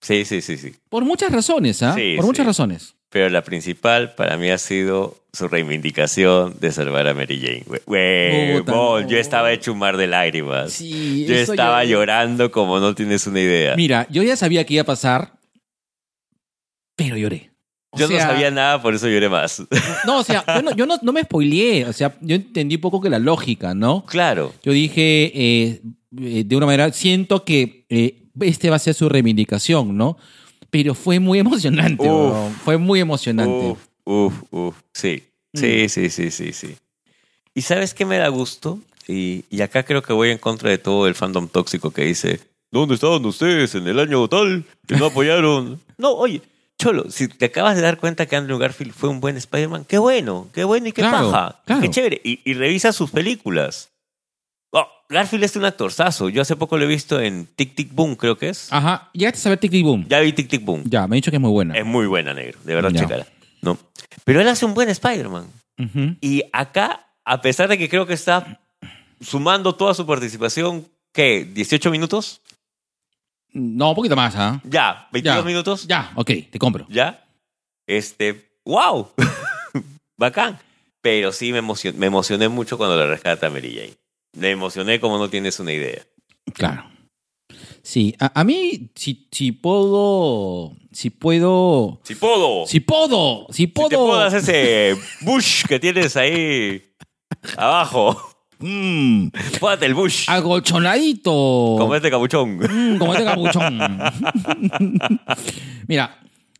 [0.00, 0.74] Sí, sí, sí, sí.
[0.88, 1.94] Por muchas razones, ¿ah?
[1.96, 2.94] Sí, Por muchas razones.
[3.10, 8.62] Pero la principal para mí ha sido su reivindicación de salvar a Mary Jane.
[8.66, 9.00] No.
[9.06, 10.72] yo estaba hecho un mar de lágrimas.
[10.72, 13.76] Sí, yo estaba ya- llorando como no tienes una idea.
[13.76, 15.32] Mira, yo ya sabía que iba a pasar,
[16.96, 17.50] pero lloré.
[17.90, 19.62] O yo sea, no sabía nada, por eso lloré más.
[20.06, 21.86] No, o sea, yo no, yo no, no me spoileé.
[21.86, 24.04] O sea, yo entendí un poco que la lógica, ¿no?
[24.06, 24.52] claro.
[24.62, 25.80] Yo dije, eh,
[26.20, 30.18] eh, de una manera, siento que eh, este va a ser su reivindicación, ¿no?
[30.70, 32.36] Pero fue muy emocionante, Uf.
[32.64, 33.70] fue muy emocionante.
[33.70, 34.76] Uf, uf, uf.
[34.92, 35.24] Sí.
[35.54, 36.76] Sí, sí, sí, sí, sí.
[37.54, 38.78] ¿Y sabes qué me da gusto?
[39.06, 42.40] Y, y acá creo que voy en contra de todo el fandom tóxico que dice,
[42.70, 45.80] ¿dónde estaban ustedes en el año tal que no apoyaron?
[45.96, 46.42] no, oye,
[46.78, 49.96] Cholo, si te acabas de dar cuenta que Andrew Garfield fue un buen Spider-Man, qué
[49.98, 51.80] bueno, qué bueno y qué Claro, paja, claro.
[51.80, 52.20] qué chévere.
[52.22, 53.88] Y, y revisa sus películas.
[54.70, 56.28] Oh, Garfield es un actorzazo.
[56.28, 58.72] Yo hace poco lo he visto en Tic Tic Boom, creo que es.
[58.72, 60.06] Ajá, ya te sabes Tic Tic Boom.
[60.08, 60.82] Ya vi Tic Tic Boom.
[60.86, 61.74] Ya, me han dicho que es muy buena.
[61.76, 62.58] Es muy buena, negro.
[62.64, 63.00] De verdad, Ya.
[63.00, 63.26] chécala.
[63.62, 63.78] ¿No?
[64.24, 65.46] Pero él hace un buen Spider-Man.
[65.78, 66.16] Ujú.
[66.20, 68.60] Y acá, a pesar de que creo que está
[69.20, 71.46] sumando toda su participación, ¿qué?
[71.54, 72.40] ¿18 minutos?
[73.52, 74.60] No, un poquito más, ¿ah?
[74.64, 75.42] Ya, ¿22 Ya.
[75.42, 75.86] minutos?
[75.88, 76.86] Ya, ok, te compro.
[76.90, 77.24] ¿Ya?
[77.86, 79.08] Este, wow,
[80.18, 80.58] bacán.
[81.00, 83.94] Pero sí me emocioné, me emocioné mucho cuando la rescata a Mary Jane.
[84.34, 86.02] Me emocioné como no tienes una idea.
[86.54, 86.84] Claro.
[87.82, 90.76] Sí, a, a mí, si, si puedo.
[90.92, 92.00] Si puedo.
[92.04, 93.46] Si puedo, Si puedo.
[93.48, 93.88] Si si puedo.
[93.88, 96.82] te puedo ese bush que tienes ahí
[97.56, 98.16] abajo.
[98.60, 99.28] Mm,
[99.60, 100.24] Póngate el bush.
[100.28, 101.30] agolchonadito.
[101.78, 102.58] Como este capuchón.
[102.58, 103.78] Mm, como este capuchón.
[105.86, 106.18] Mira,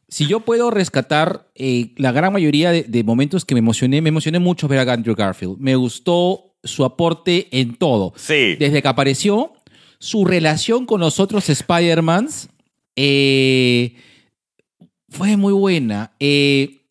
[0.08, 4.08] si yo puedo rescatar eh, la gran mayoría de, de momentos que me emocioné, me
[4.10, 5.56] emocioné mucho ver a Andrew Garfield.
[5.58, 8.12] Me gustó su aporte en todo.
[8.16, 8.56] Sí.
[8.56, 9.52] Desde que apareció,
[9.98, 12.48] su relación con los otros Spider-Mans
[12.96, 13.94] eh,
[15.08, 16.12] fue muy buena.
[16.20, 16.82] Eh,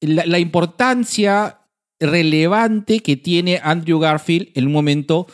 [0.00, 1.58] la, la importancia
[2.00, 5.26] relevante que tiene Andrew Garfield en un momento,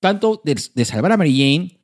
[0.00, 1.78] tanto de, de salvar a Mary Jane,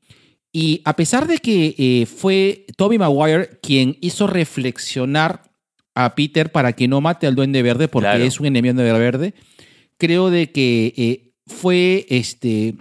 [0.53, 5.42] y a pesar de que eh, fue Tobey Maguire quien hizo reflexionar
[5.94, 8.24] a Peter para que no mate al Duende Verde, porque Claro.
[8.24, 9.35] es un enemigo Duende Verde,
[9.96, 12.74] creo de que eh, fue este.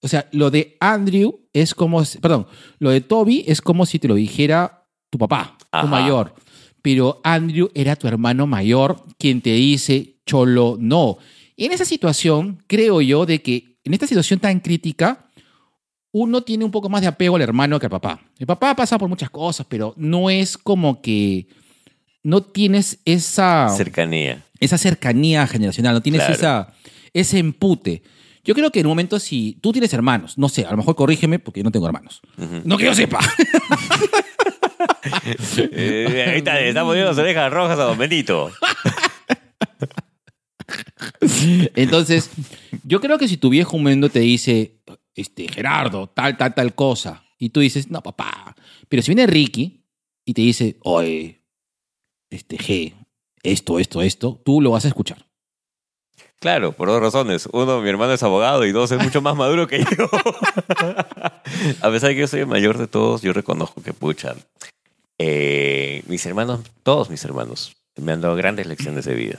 [0.00, 2.02] O sea, lo de Andrew es como.
[2.20, 2.46] Perdón,
[2.78, 5.82] lo de Toby es como si te lo dijera tu papá, Ajá.
[5.84, 6.34] tu mayor.
[6.80, 11.18] Pero Andrew era tu hermano mayor quien te dice, Cholo, no.
[11.54, 15.26] Y en esa situación, creo yo, de que en esta situación tan crítica,
[16.10, 18.20] uno tiene un poco más de apego al hermano que al papá.
[18.38, 21.46] El papá pasa por muchas cosas, pero no es como que.
[22.24, 24.44] No tienes esa Cercanía.
[24.60, 26.34] esa cercanía generacional, no tienes Claro.
[26.34, 26.74] esa,
[27.12, 28.02] ese empute.
[28.44, 30.96] Yo creo que en un momento si tú tienes hermanos, no sé, a lo mejor
[30.96, 32.20] corrígeme porque yo no tengo hermanos.
[32.64, 33.20] No que yo sepa.
[35.56, 38.50] Eh, ahorita le está poniendo las orejas rojas a Don Benito.
[41.74, 42.30] Entonces,
[42.84, 44.82] yo creo que si tu viejo un momento te dice,
[45.14, 48.56] este, Gerardo, tal, tal, tal cosa, y tú dices, no, papá.
[48.88, 49.84] Pero si viene Ricky
[50.24, 51.42] y te dice, oye,
[52.30, 52.94] este, G,
[53.42, 55.26] esto, esto, esto, tú lo vas a escuchar.
[56.42, 57.48] Claro, por dos razones.
[57.52, 59.86] Uno, mi hermano es abogado y dos, es mucho más maduro que yo.
[61.80, 64.34] a pesar de que yo soy el mayor de todos, yo reconozco que, pucha,
[65.18, 69.38] eh, mis hermanos, todos mis hermanos, me han dado grandes lecciones de vida.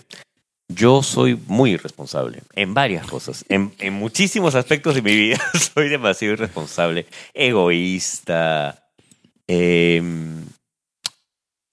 [0.69, 5.41] Yo soy muy irresponsable en varias cosas, en, en muchísimos aspectos de mi vida.
[5.73, 8.87] soy demasiado irresponsable, egoísta,
[9.45, 10.45] em,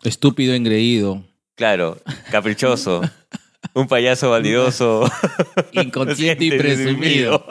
[0.02, 1.22] Estúpido, engreído,
[1.54, 1.98] claro,
[2.32, 3.02] caprichoso,
[3.74, 5.10] un payaso validoso.
[5.72, 7.44] inconsciente y presumido.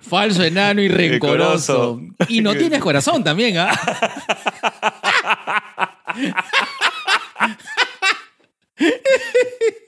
[0.00, 2.00] Falso, enano y rencoroso.
[2.28, 3.70] Y no tienes corazón también, ¿ah?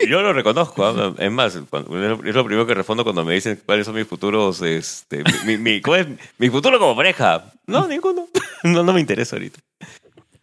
[0.09, 1.15] Yo lo reconozco, ¿ah?
[1.19, 4.07] es más, es lo- es lo primero que respondo cuando me dicen cuáles son mis
[4.07, 6.07] futuros, este, mi, mi- ¿cuál es
[6.39, 7.45] mi futuro como pareja.
[7.67, 8.29] No, ninguno.
[8.65, 9.61] No, no me interesa ahorita.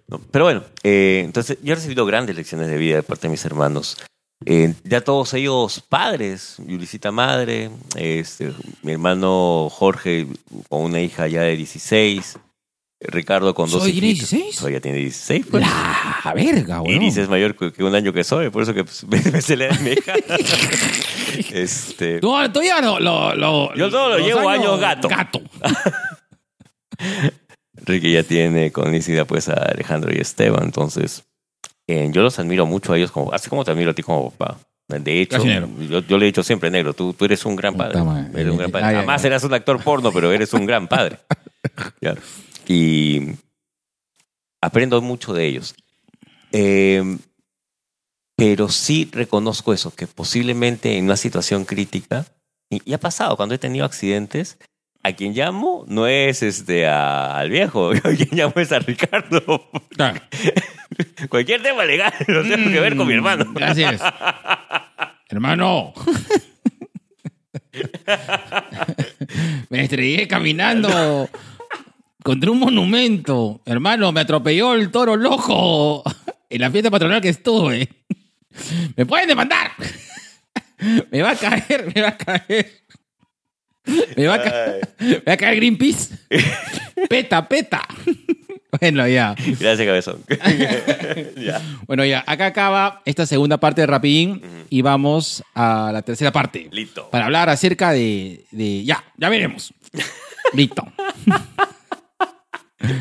[0.08, 3.32] No, Pero bueno, eh, entonces yo he recibido grandes lecciones de vida de parte de
[3.32, 3.97] mis hermanos.
[4.45, 10.28] Eh, ya todos ellos padres, Yulisita madre, este, mi hermano Jorge
[10.69, 12.38] con una hija ya de 16,
[13.00, 14.30] Ricardo con dos ¿Soy tiene hijitos.
[14.32, 14.56] 16?
[14.56, 15.63] Soy ya tiene 16, pues.
[15.63, 16.95] La verga, weón.
[16.95, 19.67] Iris es mayor que un año que soy, por eso que pues, me, se le
[19.67, 20.13] da mi hija.
[21.54, 25.08] este, Tú, tú ya lo, lo, Yo todo lo llevo años gato.
[25.08, 25.41] Gato.
[27.86, 31.23] Ricky ya tiene conocida pues a Alejandro y Esteban, entonces
[31.88, 34.32] eh, yo los admiro mucho a ellos, como, así como te admiro a ti como
[34.32, 34.60] papá.
[34.88, 38.00] De hecho, yo, yo le he dicho siempre, negro, tú, tú eres un gran padre.
[38.33, 38.85] Eres un gran padre.
[38.85, 39.27] Ay, ay, Jamás ay.
[39.27, 41.19] eras un actor porno, pero eres un gran padre.
[42.00, 42.15] Ya.
[42.65, 43.33] Y
[44.62, 45.75] aprendo mucho de ellos.
[46.54, 47.17] Eh,
[48.38, 52.25] pero sí reconozco eso, que posiblemente en una situación crítica,
[52.69, 54.58] y, y ha pasado cuando he tenido accidentes,
[55.08, 59.69] a quien llamo no es este a- al viejo, a quien llamo es a Ricardo.
[59.95, 60.21] Claro.
[61.29, 63.45] Cualquier tema legal lo tengo que ver con mi hermano.
[63.45, 64.01] Mm, Gracias.
[65.29, 65.93] Hermano.
[69.69, 71.29] me estrellé caminando
[72.23, 73.62] contra un monumento.
[73.65, 76.03] Hermano, me atropelló el toro loco
[76.49, 77.87] en la fiesta patronal que estuve.
[78.95, 79.71] ¡Me pueden demandar!
[81.12, 82.71] me va a caer, me va a caer.
[84.15, 86.15] Me va a, ca- me va a caer Greenpeace.
[87.10, 87.85] Peta, peta.
[88.81, 89.33] Bueno, ya.
[89.60, 90.23] Gracias, cabezón.
[91.38, 91.62] ya.
[91.88, 92.23] Bueno, ya.
[92.27, 96.67] Acá acaba esta segunda parte de Rapidín y vamos a la tercera parte.
[96.71, 97.10] Listo.
[97.10, 99.73] Para hablar acerca de, de- Ya, ya veremos.
[100.54, 100.85] Listo.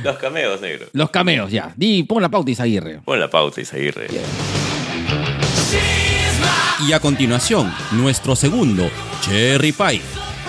[0.04, 0.86] Los cameos, negro.
[0.92, 1.72] Los cameos, ya.
[1.76, 3.00] Di, pon la pauta, Isaguirre.
[3.04, 4.06] Pon la pauta, Isaguirre.
[6.88, 8.88] Y a continuación, nuestro segundo,
[9.22, 10.00] Cherry Pie.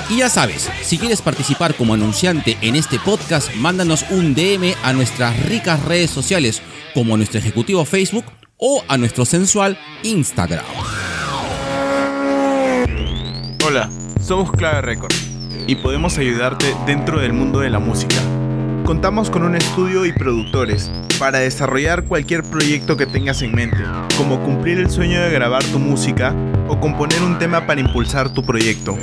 [0.09, 4.93] Y ya sabes, si quieres participar como anunciante en este podcast, mándanos un DM a
[4.93, 6.61] nuestras ricas redes sociales,
[6.93, 8.23] como a nuestro ejecutivo Facebook
[8.55, 10.63] o a nuestro sensual Instagram.
[13.65, 13.89] Hola,
[14.21, 15.27] somos Clave Records
[15.67, 18.15] y podemos ayudarte dentro del mundo de la música.
[18.85, 20.89] Contamos con un estudio y productores
[21.19, 23.83] para desarrollar cualquier proyecto que tengas en mente,
[24.17, 26.33] como cumplir el sueño de grabar tu música
[26.69, 28.97] o componer un tema para impulsar tu proyecto.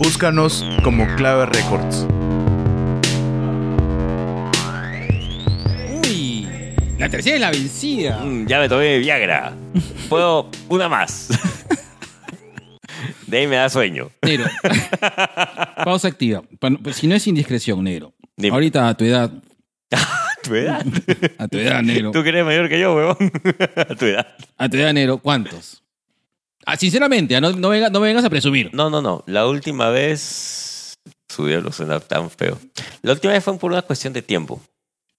[0.00, 2.06] Búscanos como Clave Records.
[6.06, 6.48] Uy,
[6.98, 8.18] la tercera es la vencida.
[8.24, 9.54] Mm, ya me tomé Viagra.
[10.08, 11.28] Puedo una más.
[13.26, 14.10] De ahí me da sueño.
[14.22, 14.46] Negro.
[15.84, 16.42] Pausa activa.
[16.58, 18.14] Pues, Si no es indiscreción, negro.
[18.38, 18.54] Dime.
[18.54, 19.30] Ahorita a tu edad.
[20.42, 20.84] ¿Tu edad?
[21.38, 22.10] A tu edad, negro.
[22.10, 23.16] Tú que eres mayor que yo, weón.
[23.76, 24.26] A tu edad.
[24.56, 25.18] A tu edad, negro.
[25.18, 25.79] ¿Cuántos?
[26.66, 28.70] Ah, sinceramente, ah, no, no, venga- no vengas a presumir.
[28.74, 29.24] No, no, no.
[29.26, 30.94] La última vez.
[31.28, 32.58] Su diablo suena tan feo.
[33.02, 34.60] La última vez fue por una cuestión de tiempo.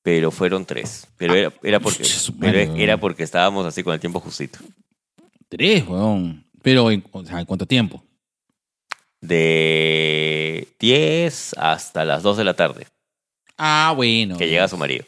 [0.04, 1.08] Pero fueron tres.
[1.18, 2.04] Pero era, era porque,
[2.40, 4.60] pero madre, era porque estábamos así con el tiempo justito.
[5.48, 6.44] Tres, weón.
[6.62, 8.04] Pero, en, o sea, ¿en cuánto tiempo?
[9.22, 12.88] De 10 hasta las 2 de la tarde.
[13.58, 14.38] Ah, bueno.
[14.38, 15.06] Que llega su marido.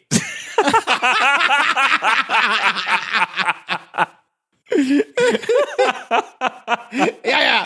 [7.24, 7.64] Ya, ya.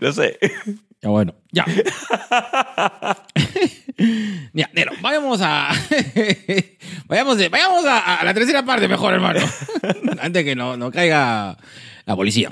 [0.00, 0.38] no sé.
[1.02, 1.34] Ya, bueno.
[1.52, 1.64] Ya.
[4.52, 4.92] ya, negro.
[5.00, 5.70] Vayamos a.
[7.06, 9.40] vayamos, de- vayamos a, a la tercera parte, mejor, hermano.
[10.20, 11.56] Antes que no, no caiga
[12.04, 12.50] la policía.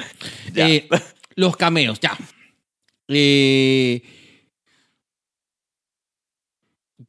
[0.52, 0.68] Ya.
[0.68, 0.88] Eh,
[1.36, 2.16] los cameos, ya.
[3.08, 4.02] Eh,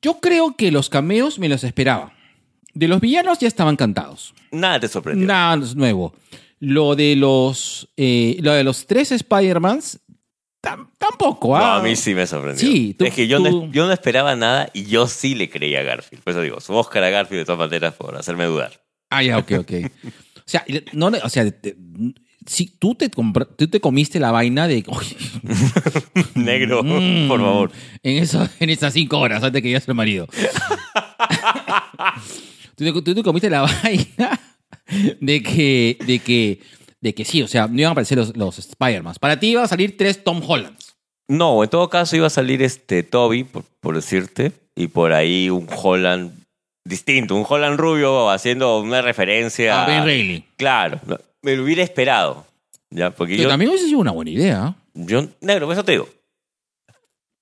[0.05, 2.13] yo creo que los cameos me los esperaba.
[2.75, 4.35] De los villanos ya estaban cantados.
[4.51, 5.25] Nada te sorprendió.
[5.25, 6.13] Nada es nuevo.
[6.59, 9.99] Lo de los, eh, lo de los tres Spider-Mans,
[10.61, 11.57] tam- tampoco.
[11.57, 11.77] No, ah.
[11.77, 12.67] a mí sí me sorprendió.
[12.67, 15.49] Sí, tú- es que yo, tú- no, yo no esperaba nada y yo sí le
[15.49, 16.23] creía a Garfield.
[16.23, 18.83] Por eso digo, su Oscar a Garfield de todas maneras por hacerme dudar.
[19.09, 19.71] Ah, ya, ok, ok.
[20.37, 21.45] o sea, no, o sea
[22.45, 24.85] si tú te, tú te comiste la vaina de...
[26.35, 27.71] Negro, mm, por favor.
[28.03, 30.27] En, eso, en esas cinco horas antes que ya el marido.
[32.75, 34.39] tú, te, tú te comiste la vaina
[35.19, 36.59] de que, de que,
[37.01, 39.15] de que sí, o sea, no iban a aparecer los, los Spider-Man.
[39.19, 40.95] Para ti iban a salir tres Tom Hollands.
[41.27, 45.49] No, en todo caso iba a salir este Toby, por, por decirte, y por ahí
[45.49, 46.45] un Holland
[46.87, 50.45] distinto, un Holland rubio haciendo una referencia A Ben Reilly.
[50.55, 50.99] Claro,
[51.45, 52.45] me lo hubiera esperado.
[52.89, 54.75] Ya, porque yo, también hubiese sido una buena idea.
[54.95, 56.09] yo, negro, eso te digo.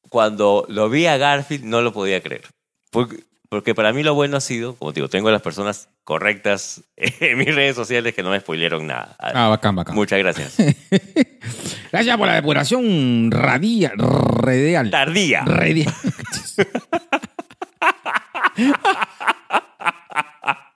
[0.09, 2.43] Cuando lo vi a Garfield no lo podía creer.
[2.91, 5.87] Porque, porque para mí lo bueno ha sido, como te digo, tengo a las personas
[6.03, 9.15] correctas en mis redes sociales que no me spoilearon nada.
[9.19, 9.95] Ah, bacán, bacán.
[9.95, 10.57] Muchas gracias.
[11.91, 14.89] Gracias por la depuración radia, radial.
[14.89, 15.43] Tardía.
[15.45, 15.93] Radial.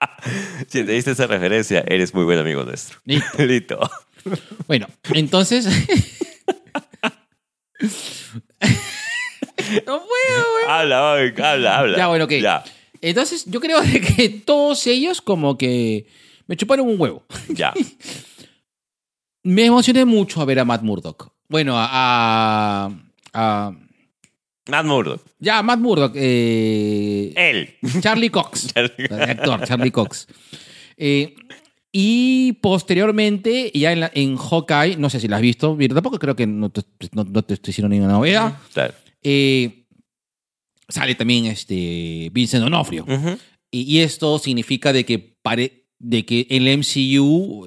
[0.68, 2.98] Si te diste esa referencia, eres muy buen amigo nuestro.
[3.04, 3.38] Listo.
[3.44, 3.90] Listo.
[4.66, 5.66] Bueno, entonces.
[7.80, 10.64] no puedo, güey.
[10.68, 11.96] Habla, habla, habla.
[11.96, 12.32] Ya, bueno, ok.
[12.40, 12.64] Ya,
[13.00, 16.06] Entonces, yo creo de que todos ellos, como que
[16.46, 17.24] me chuparon un huevo.
[17.48, 17.72] ya.
[19.44, 21.32] Me emocioné mucho a ver a Matt Murdock.
[21.48, 21.86] Bueno, a.
[21.90, 22.90] a,
[23.32, 23.72] a-
[24.68, 25.22] Matt Murdock.
[25.38, 26.12] ya, Matt Murdock.
[26.16, 27.74] eh, Él.
[28.00, 28.68] Charlie Cox.
[28.74, 30.26] Charlie- actor, Charlie Cox.
[30.96, 31.34] Eh,
[31.92, 36.18] y posteriormente, ya en, la- en Hawkeye, no sé si la has visto, pero tampoco
[36.18, 38.58] creo que no te, no- no te estoy diciendo ninguna novedad.
[38.74, 38.94] Claro.
[39.22, 39.84] Eh,
[40.88, 43.04] sale también este Vincent Onofrio.
[43.70, 47.66] Y, y esto significa de que, pare- de que el MCU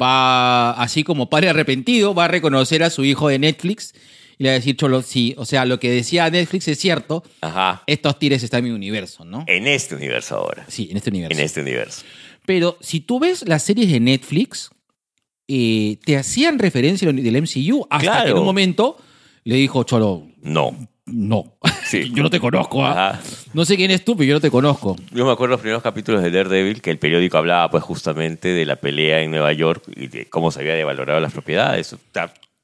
[0.00, 3.94] va, así como padre arrepentido, va a reconocer a su hijo de Netflix
[4.38, 7.24] y le va a decir, Cholo, sí, o sea, lo que decía Netflix es cierto,
[7.40, 7.82] Ajá.
[7.86, 9.44] estos tires están en mi universo, ¿no?
[9.48, 10.64] En este universo ahora.
[10.68, 11.38] Sí, en este universo.
[11.38, 12.04] En este universo.
[12.46, 14.70] Pero si tú ves las series de Netflix,
[15.48, 18.24] eh, te hacían referencia del MCU hasta Claro.
[18.24, 18.96] que en un momento
[19.44, 20.88] le dijo Cholo, No.
[21.06, 21.58] no.
[21.86, 22.10] Sí.
[22.14, 22.84] yo no te conozco.
[22.84, 23.18] ¿ah?
[23.54, 24.94] No sé quién es tú, pero yo no te conozco.
[25.12, 28.66] Yo me acuerdo los primeros capítulos de Daredevil que el periódico hablaba pues justamente de
[28.66, 31.96] la pelea en Nueva York y de cómo se había devalorado las propiedades.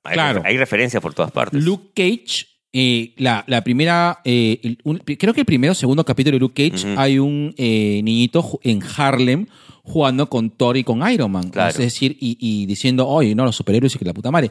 [0.05, 0.43] Hay, Claro.
[0.45, 1.63] hay referencias por todas partes.
[1.63, 6.05] Luke Cage, eh, la, la primera, eh, el- un- creo que el primero o segundo
[6.05, 9.47] capítulo de Luke Cage hay un eh, niñito en Harlem
[9.83, 11.51] jugando con Thor y con Iron Man.
[11.51, 11.71] Claro.
[11.71, 14.51] Es decir, y, y diciendo, oye, no, los superhéroes y que la puta madre.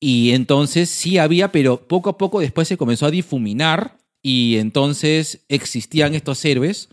[0.00, 5.44] Y entonces sí había, pero poco a poco después se comenzó a difuminar y entonces
[5.48, 6.88] existían estos héroes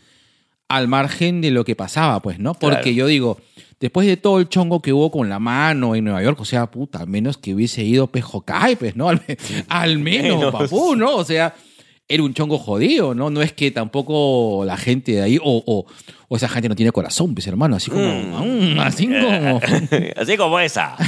[0.68, 2.54] al margen de lo que pasaba, pues, ¿no?
[2.56, 2.92] Porque Claro.
[2.92, 3.40] yo digo,
[3.80, 6.70] después de todo el chongo que hubo con la mano en Nueva York, o sea,
[6.72, 9.10] puta, al menos que hubiese ido Pejocay, pues, ¿no?
[9.10, 10.52] Al, me- al menos, Menos.
[10.52, 11.16] papú, ¿no?
[11.16, 11.54] O sea,
[12.08, 13.30] era un chongo jodido, ¿no?
[13.30, 15.86] No es que tampoco la gente de ahí, o, o,
[16.28, 18.76] o esa gente no tiene corazón, pues, hermano, así como, Mm.
[18.76, 19.60] mm, así como...
[20.16, 20.96] Así como esa.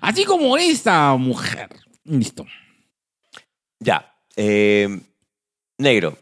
[0.00, 1.68] Así como esta mujer.
[2.04, 2.46] Listo.
[3.80, 4.14] Ya.
[4.36, 5.00] eh,
[5.78, 6.16] negro.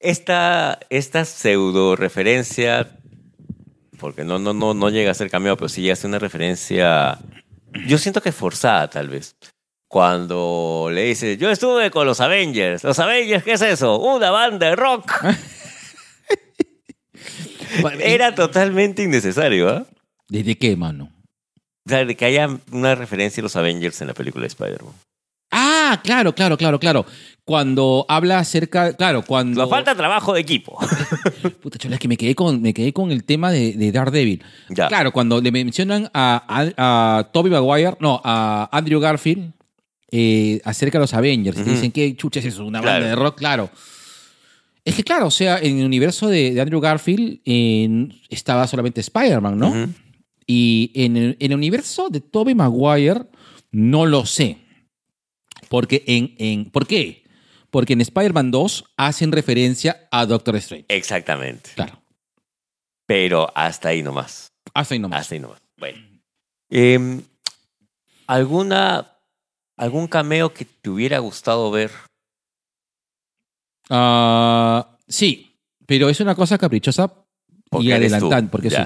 [0.00, 2.98] Esta, esta pseudo referencia,
[3.98, 6.18] porque no, no, no, no llega a ser cameo, pero sí llega a ser una
[6.18, 7.18] referencia,
[7.86, 9.36] yo siento que forzada tal vez.
[9.88, 12.84] Cuando le dice, yo estuve con los Avengers.
[12.84, 13.98] ¿Los Avengers qué es eso?
[13.98, 15.12] Una banda de rock.
[18.00, 19.86] Era totalmente innecesario, ¿ah?
[20.28, 21.12] ¿Desde qué, mano?
[21.86, 24.94] O sea, de que haya una referencia a los Avengers en la película de Spider-Man.
[25.92, 27.06] Ah, claro, claro, claro, claro.
[27.44, 29.62] Cuando habla acerca, claro, cuando...
[29.62, 30.78] Nos falta trabajo de equipo.
[31.62, 34.42] Puta chola, es que me quedé con, me quedé con el tema de, de Daredevil.
[34.68, 34.86] Ya.
[34.88, 36.44] Claro, cuando le mencionan a,
[36.76, 39.52] a, a Tobey Maguire, no, a Andrew Garfield,
[40.12, 41.70] eh, acerca de los Avengers, y Ujú.
[41.70, 42.64] dicen, ¿qué chucha es eso?
[42.64, 42.94] ¿Una Claro.
[43.00, 43.38] banda de rock?
[43.38, 43.70] Claro.
[44.84, 49.00] Es que claro, o sea, en el universo de, de Andrew Garfield eh, estaba solamente
[49.00, 49.88] Spider-Man, ¿no?
[50.46, 53.22] Y en el, en el universo de Tobey Maguire
[53.72, 54.58] no lo sé.
[55.70, 57.22] Porque en, en, ¿Por qué?
[57.70, 60.84] Porque en Spider-Man 2 hacen referencia a Doctor Strange.
[60.88, 61.70] Exactamente.
[61.76, 62.02] Claro.
[63.06, 64.48] Pero hasta ahí nomás.
[64.74, 65.20] Hasta ahí nomás.
[65.20, 65.62] Hasta ahí nomás.
[65.78, 65.98] Bueno.
[66.70, 67.22] Em,
[68.26, 69.12] ¿Alguna
[69.76, 71.92] algún cameo que te hubiera gustado ver?
[73.88, 75.56] Ah, sí,
[75.86, 77.14] pero es una cosa caprichosa
[77.70, 78.50] Porque y adelantante.
[78.50, 78.82] Porque sí.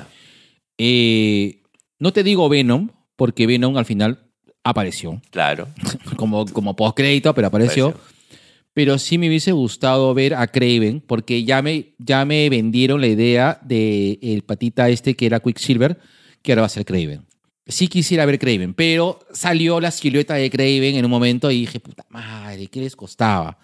[0.77, 1.63] Eh,
[1.99, 4.34] no te digo Venom, porque Venom al final
[4.65, 5.21] apareció.
[5.31, 5.69] Claro.
[6.17, 7.89] Como, como postcrédito, pero apareció.
[7.89, 8.15] Apareció.
[8.73, 13.07] Pero sí me hubiese gustado ver a Craven, porque ya me, ya me vendieron la
[13.07, 15.97] idea de el patita este que era Quicksilver,
[16.43, 17.25] que ahora va a ser Craven.
[17.69, 21.79] Sí quisiera ver Craven, pero salió la silueta de Craven en un momento y dije,
[21.79, 23.59] puta madre, ¿qué les costaba?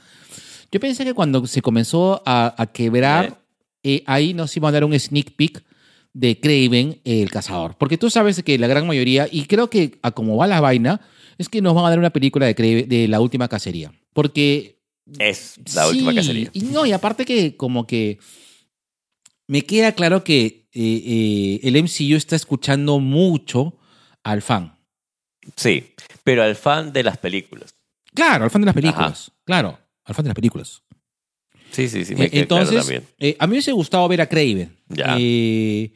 [0.71, 3.41] Yo pensé que cuando se comenzó a, a quebrar,
[3.83, 5.65] eh, ahí nos iban a dar un sneak peek
[6.13, 7.77] de Craven, el cazador.
[7.79, 11.01] Porque tú sabes que la gran mayoría, y creo que a como va la vaina,
[11.39, 13.93] es que nos van a dar una película de, de la última cacería.
[14.13, 14.81] Porque
[15.19, 16.51] Es la última cacería.
[16.53, 18.19] Y no, y aparte que como que
[19.47, 23.79] me queda claro que eh, eh, el MCU está escuchando mucho
[24.23, 24.79] al fan.
[25.57, 25.95] Sí.
[26.23, 27.75] Pero al fan de las películas.
[28.15, 29.33] Claro, al fan de las películas.
[29.45, 30.83] Claro, al fan de las películas.
[31.71, 32.15] Sí, sí, sí.
[32.15, 33.05] Me Eh, queda claro Entonces, también.
[33.19, 34.75] eh, a mí me hubiese gustado ver a Craven.
[34.89, 35.17] Ya.
[35.19, 35.93] Eh,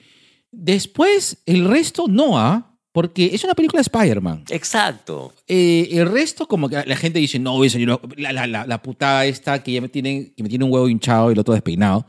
[0.50, 2.70] después, el resto no, ¿ah?
[2.92, 4.44] Porque es una película de Spider-Man.
[4.50, 5.34] Exacto.
[5.48, 8.66] Eh, el resto, como que la gente dice, no, eso yo no- la, la, la,
[8.66, 11.38] la putada esta que ya me tiene, que me tiene un huevo hinchado y el
[11.40, 12.06] otro despeinado,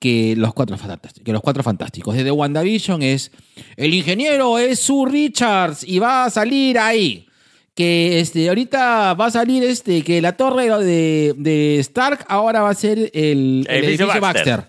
[0.00, 2.16] que los cuatro fantásticos, que los cuatro fantásticos.
[2.16, 3.32] Desde WandaVision es,
[3.76, 7.26] el ingeniero es Sue Richards y va a salir ahí.
[7.74, 12.70] Que este, ahorita va a salir este, que la torre de, de Stark ahora va
[12.70, 14.56] a ser el, el edificio edificio Baxter.
[14.58, 14.68] Baxter.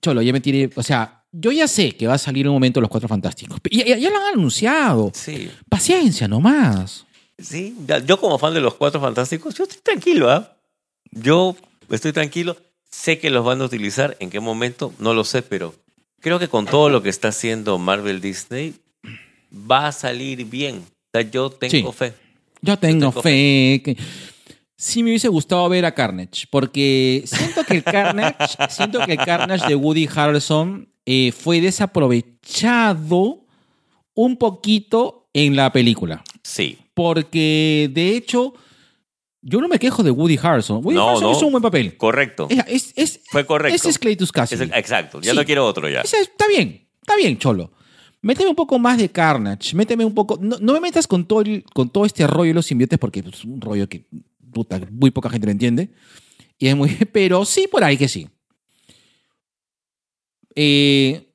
[0.00, 2.80] Cholo, ya me tiene, o sea, yo ya sé que va a salir un momento
[2.80, 3.58] los cuatro fantásticos.
[3.70, 5.10] Ya, ya- ya lo han anunciado.
[5.14, 5.50] Sí.
[5.68, 7.04] Paciencia nomás.
[7.38, 10.56] Sí, yo como fan de los Cuatro Fantásticos, yo estoy tranquilo, ¿ah?
[11.10, 11.56] Yo
[11.90, 12.56] estoy tranquilo.
[12.88, 14.16] Sé que los van a utilizar.
[14.20, 14.92] ¿En qué momento?
[15.00, 15.74] No lo sé, pero
[16.20, 18.74] creo que con todo lo que está haciendo Marvel Disney,
[19.52, 20.84] va a salir bien.
[21.14, 21.96] Sea, yo tengo Sí.
[21.96, 22.12] fe.
[22.60, 23.80] Yo tengo tengo fe.
[23.84, 23.96] que-
[24.76, 28.36] Sí me hubiese gustado ver a Carnage, porque siento que el Carnage,
[28.70, 33.44] siento que el Carnage de Woody Harrelson eh, fue desaprovechado
[34.14, 36.22] un poquito en la película.
[36.42, 36.78] Sí.
[36.94, 38.54] Porque, de hecho,
[39.42, 40.84] yo no me quejo de Woody Harrelson.
[40.84, 41.36] Woody No, Harrelson no.
[41.36, 41.96] hizo un buen papel.
[41.96, 42.48] Correcto.
[42.50, 43.76] Es, es- es- Fue correcto.
[43.76, 44.64] Ese es Cletus Cassidy.
[44.64, 45.20] Es- exacto.
[45.20, 45.36] Ya Sí.
[45.36, 46.00] no quiero otro ya.
[46.00, 47.70] Ese está bien, está bien, Cholo.
[48.24, 50.38] Méteme un poco más de Carnage, méteme un poco...
[50.40, 53.20] No, no me metas con todo, el- con todo este rollo de los simbiotes porque
[53.20, 54.06] es un rollo que
[54.52, 55.90] puta, muy poca gente lo entiende.
[56.58, 58.28] Y es muy, pero sí, por ahí que sí.
[60.56, 61.32] Eh,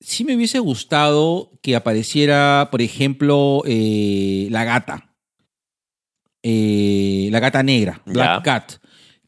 [0.00, 5.14] sí me hubiese gustado que apareciera, por ejemplo, eh, la gata.
[6.42, 8.42] Eh, la gata negra, Black.
[8.44, 8.72] Cat.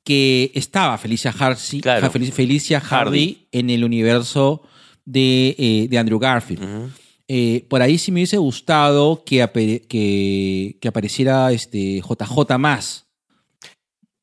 [0.02, 2.10] Que estaba Felicia, Claro.
[2.10, 3.48] Fel- Felicia Hardy, Hardy.
[3.52, 4.62] en el universo
[5.06, 6.90] de, eh, de Andrew Garfield.
[7.28, 13.06] Eh, por ahí sí me hubiese gustado que, apare- que, que apareciera este JJ más.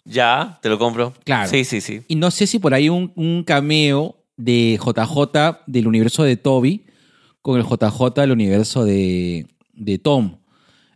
[0.05, 1.13] Ya, te lo compro.
[1.23, 1.49] Claro.
[1.49, 2.01] Sí, sí, sí.
[2.07, 6.85] Y no sé si por ahí un, un cameo de JJ del universo de Toby
[7.41, 10.37] con el JJ del universo de, de Tom.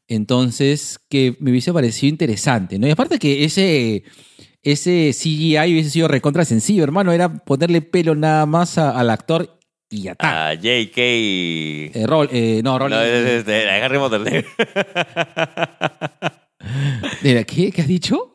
[0.09, 2.87] Entonces, que me hubiese parecido interesante, ¿no?
[2.87, 4.03] Y aparte que ese,
[4.63, 7.11] ese CGI hubiese sido recontra sencillo, hermano.
[7.11, 9.56] Era ponerle pelo nada más a- al actor
[9.89, 10.49] y ya está.
[10.49, 10.97] A JK.
[10.97, 12.95] Eh, Rol- eh, no, Rolling.
[12.95, 14.45] No, es, de Harry Potter.
[17.21, 17.71] ¿De qué?
[17.71, 18.33] ¿Qué has dicho?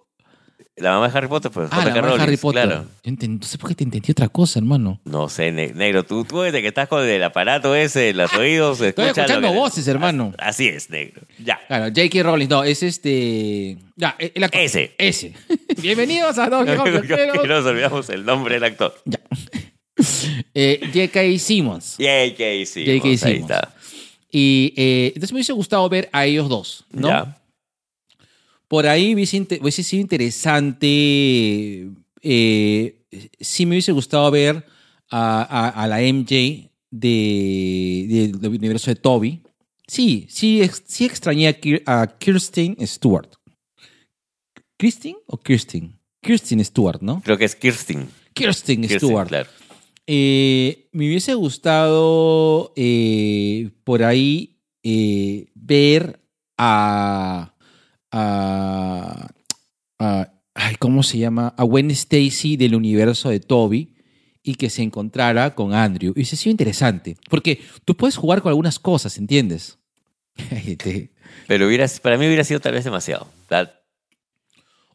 [0.77, 1.69] La mamá de Harry Potter, pues.
[1.71, 2.01] Ah, la J.K.
[2.01, 2.65] mamá de Harry Rowling, Potter.
[2.67, 2.87] Claro.
[3.05, 5.01] Yo no sé por qué te entendí otra cosa, hermano.
[5.05, 6.05] No sé, ne- negro.
[6.05, 8.81] Tú, tú desde que estás con el aparato ese los oídos.
[8.81, 10.33] Estoy escuchando que- voces, hermano.
[10.39, 11.23] Así es, negro.
[11.39, 11.61] Ya.
[11.69, 12.23] Claro, J.K.
[12.23, 13.77] Rowling, no, es este.
[13.97, 14.61] Ya, el actor.
[14.63, 14.95] Ese.
[14.97, 15.35] Ese.
[15.83, 18.95] Bienvenidos a Y pero- nos olvidamos el nombre del actor.
[19.05, 19.21] Ya.
[20.55, 21.39] Eh, J.K.
[21.39, 21.97] Simmons.
[21.99, 22.85] JK, sí.
[22.85, 23.09] J.K.
[23.09, 23.41] Ahí Simmons.
[23.51, 23.75] está.
[24.31, 27.09] Y eh, entonces me hubiese gustado ver a ellos dos, ¿no?
[27.09, 27.39] Ya.
[28.69, 31.89] Por ahí hubiese, sido interesante.
[32.23, 32.97] eh,
[33.41, 34.65] sí me hubiese gustado ver
[35.11, 39.43] a, a- a la MJ de- del universo de Toby.
[39.87, 43.29] Sí, sí, ex- sí extrañé a, Kir- a Kirsten Stewart.
[44.79, 45.99] ¿Kirsten o Kirsten?
[46.23, 47.21] Kirsten Stewart, ¿no?
[47.25, 48.09] Creo que es Kirsten.
[48.33, 49.29] Kirsten, Kirsten, Stewart.
[49.29, 49.51] claro.
[50.15, 56.21] Eh, me hubiese gustado eh, por ahí eh, ver
[56.59, 57.55] a,
[58.11, 59.29] a,
[59.99, 61.55] a- ay, ¿cómo se llama?
[61.57, 63.95] A Gwen Stacy del universo de Toby
[64.43, 66.13] y que se encontrara con Andrew.
[66.13, 69.79] Hubiese sido interesante, porque tú puedes jugar con algunas cosas, ¿entiendes?
[70.67, 71.11] Este,
[71.47, 73.29] Pero hubiera, para mí hubiera sido tal vez demasiado.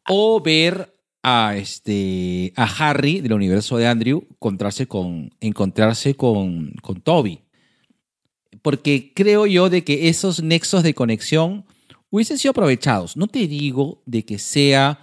[0.07, 0.93] O ver
[1.29, 7.41] a este a Harry del universo de Andrew encontrarse con encontrarse con, con Toby
[8.61, 11.65] porque creo yo de que esos nexos de conexión
[12.09, 14.99] hubiesen sido aprovechados no te digo de que sea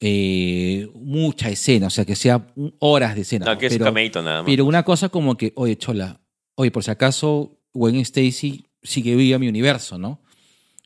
[0.00, 2.46] eh, mucha escena o sea que sea
[2.80, 4.46] horas de escena No, que es pero, nada más.
[4.46, 6.20] pero una cosa como que oye chola
[6.56, 10.20] oye por si acaso Gwen Stacy sigue viva mi universo no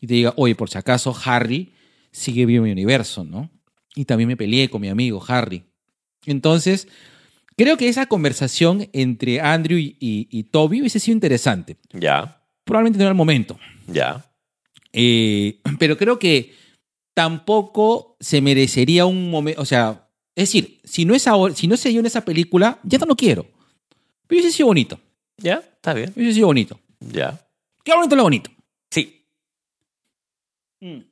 [0.03, 1.73] y te diga oye por si acaso Harry
[2.11, 3.51] sigue vivo mi universo, ¿no?
[3.95, 5.63] Y también me peleé con mi amigo Harry.
[6.27, 6.89] Entonces,
[7.57, 11.77] creo que esa conversación entre Andrew y, y- y Toby hubiese sido interesante.
[11.93, 13.59] Ya, Probablemente no era el momento.
[13.87, 14.25] ya.
[14.93, 16.55] Eh, pero creo que
[17.15, 19.61] tampoco se merecería un momento.
[19.61, 22.79] O sea, es decir, si no, es ahora, si no se dio en esa película,
[22.83, 23.43] ya no lo quiero.
[24.27, 24.99] Pero hubiese sido bonito.
[25.37, 26.13] Ya, está bien.
[26.17, 26.81] Hubiese sido bonito.
[27.01, 27.39] Ya.
[27.85, 28.51] Qué bonito lo bonito.
[28.91, 29.25] Sí.
[30.81, 31.05] En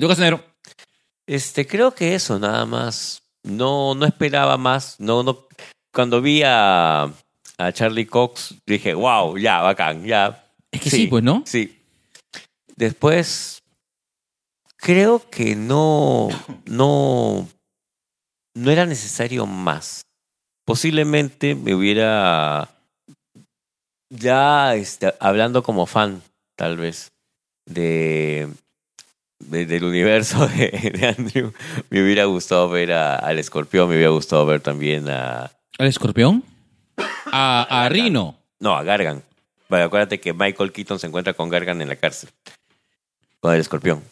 [0.00, 0.44] tu caso, negro.
[1.26, 3.22] Este, creo que eso, nada más.
[3.42, 4.98] No, no esperaba más.
[4.98, 5.46] No, no.
[5.92, 7.04] Cuando vi a,
[7.58, 10.50] a Charlie Cox, dije, wow, ya, bacán, ya.
[10.70, 11.42] Es que sí, pues, ¿no?
[11.46, 11.80] Sí.
[12.76, 13.62] Después,
[14.76, 16.28] creo que no,
[16.66, 17.48] no,
[18.54, 20.02] no era necesario más.
[20.66, 22.70] Posiblemente me hubiera,
[24.10, 26.22] ya este, hablando como fan,
[26.56, 27.12] tal vez,
[27.66, 28.48] de,
[29.50, 31.52] de- del universo de, de Andrew,
[31.90, 36.42] me hubiera gustado ver a- al escorpión, me hubiera gustado ver también a, ¿Al escorpión?
[37.32, 38.36] A, a Rino.
[38.60, 39.22] no, a Gargan.
[39.68, 42.28] Bueno, acuérdate que Michael Keaton se encuentra con Gargan en la cárcel.
[43.40, 44.02] Con el escorpión.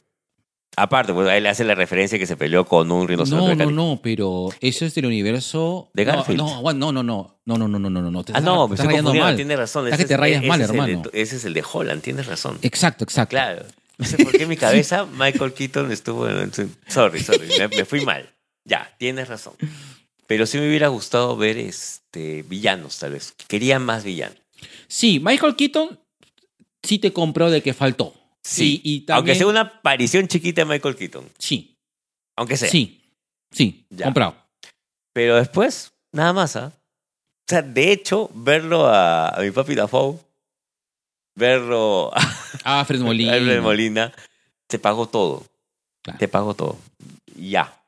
[0.74, 3.56] Aparte, pues ahí le hace la referencia que se peleó con un rinoceronte.
[3.56, 5.90] No, no, no, pero eso es del universo.
[5.92, 6.38] De Garfield.
[6.38, 7.36] No, no, no, no.
[7.44, 8.24] No, no, no, no, no, no, no.
[8.24, 9.36] Te Ah, estás- no, me estás estoy rayando mal.
[9.36, 9.84] tienes razón.
[9.86, 11.02] Estás que te rayas ese mal, es el de- hermano.
[11.12, 12.58] ese es el de Holland, tienes razón.
[12.62, 13.30] Exacto, exacto.
[13.30, 13.66] Claro.
[14.02, 16.50] No sé por qué en mi cabeza Michael Keaton estuvo en...
[16.88, 18.28] Sorry, sorry, me, me fui mal.
[18.64, 19.54] Ya, tienes razón.
[20.26, 23.34] Pero sí me hubiera gustado ver este villanos, tal vez.
[23.48, 24.38] Quería más villanos.
[24.88, 25.98] Sí, Michael Keaton
[26.82, 28.14] sí te compró de que faltó.
[28.42, 29.16] Sí, y también.
[29.18, 31.28] Aunque sea una aparición chiquita de Michael Keaton.
[31.38, 31.76] Sí,
[32.36, 32.68] Aunque sea.
[32.68, 33.00] sí,
[33.50, 34.06] sí, Ya.
[34.06, 34.36] comprado.
[35.12, 36.72] Pero después, nada más, ¿ah?
[36.74, 40.18] O sea, de hecho, verlo a, a mi papi Dafoe,
[41.34, 42.20] verlo a
[42.64, 43.32] Ah, Fred Molina.
[43.32, 44.12] Alfred Molina,
[44.66, 45.44] te pagó todo.
[46.02, 46.18] Claro.
[46.18, 46.78] Te pagó todo.
[47.36, 47.80] Ya.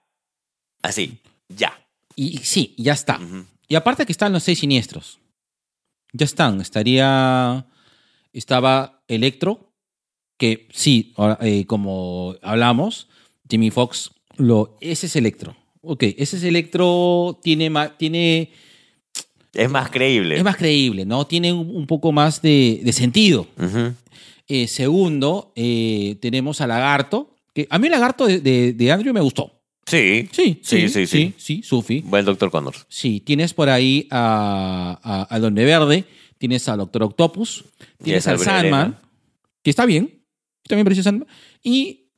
[0.83, 1.19] Así.
[1.49, 1.79] Ya.
[2.17, 3.21] Y sí, ya está.
[3.69, 5.19] Y aparte que están los seis siniestros.
[6.13, 6.61] Ya están.
[6.61, 7.67] Estaría.
[8.33, 9.73] Estaba Electro,
[10.39, 13.09] que sí, eh, como hablamos,
[13.49, 15.57] Jimmy Fox, lo, ese es Electro.
[15.83, 18.51] Ok, ese es Electro, tiene, ma- tiene.
[19.55, 20.37] Es más creíble.
[20.37, 21.27] es más creíble, ¿no?
[21.27, 23.47] Tiene un, poco más de, de sentido.
[24.49, 29.15] Eh, segundo, eh, tenemos a Lagarto, que a mí el Lagarto de, de- de Andrew
[29.15, 29.53] me gustó.
[29.87, 30.29] Sí.
[30.33, 31.35] Sí, sí, Sí, sí, sí, sí.
[31.37, 32.01] sí, Sufi.
[32.01, 32.87] Buen Doctor Connors.
[32.89, 36.05] Sí, tienes por ahí a, a, Verde,
[36.39, 37.65] tienes al Doctor Octopus,
[38.03, 39.03] tienes al Sandman, Elena.
[39.63, 40.23] que está bien,
[40.67, 41.29] también pareció Sandman.
[41.63, 42.09] Y,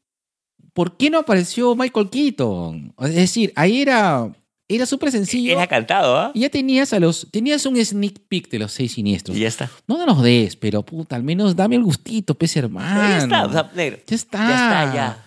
[0.73, 2.95] ¿por qué no apareció Michael Keaton?
[3.01, 4.33] Es decir, ahí era,
[4.69, 5.53] era súper sencillo.
[5.53, 6.33] Era cantado, ¿ah?
[6.35, 9.37] Y ya tenías a los, tenías un sneak peek de los seis siniestros.
[9.37, 9.71] Y ya está.
[9.87, 13.01] No nos des, pero puta, al menos dame el gustito, pez hermano.
[13.09, 13.99] ya está, o sea, negro.
[14.07, 14.39] Ya está.
[14.39, 15.27] Ya está, ya.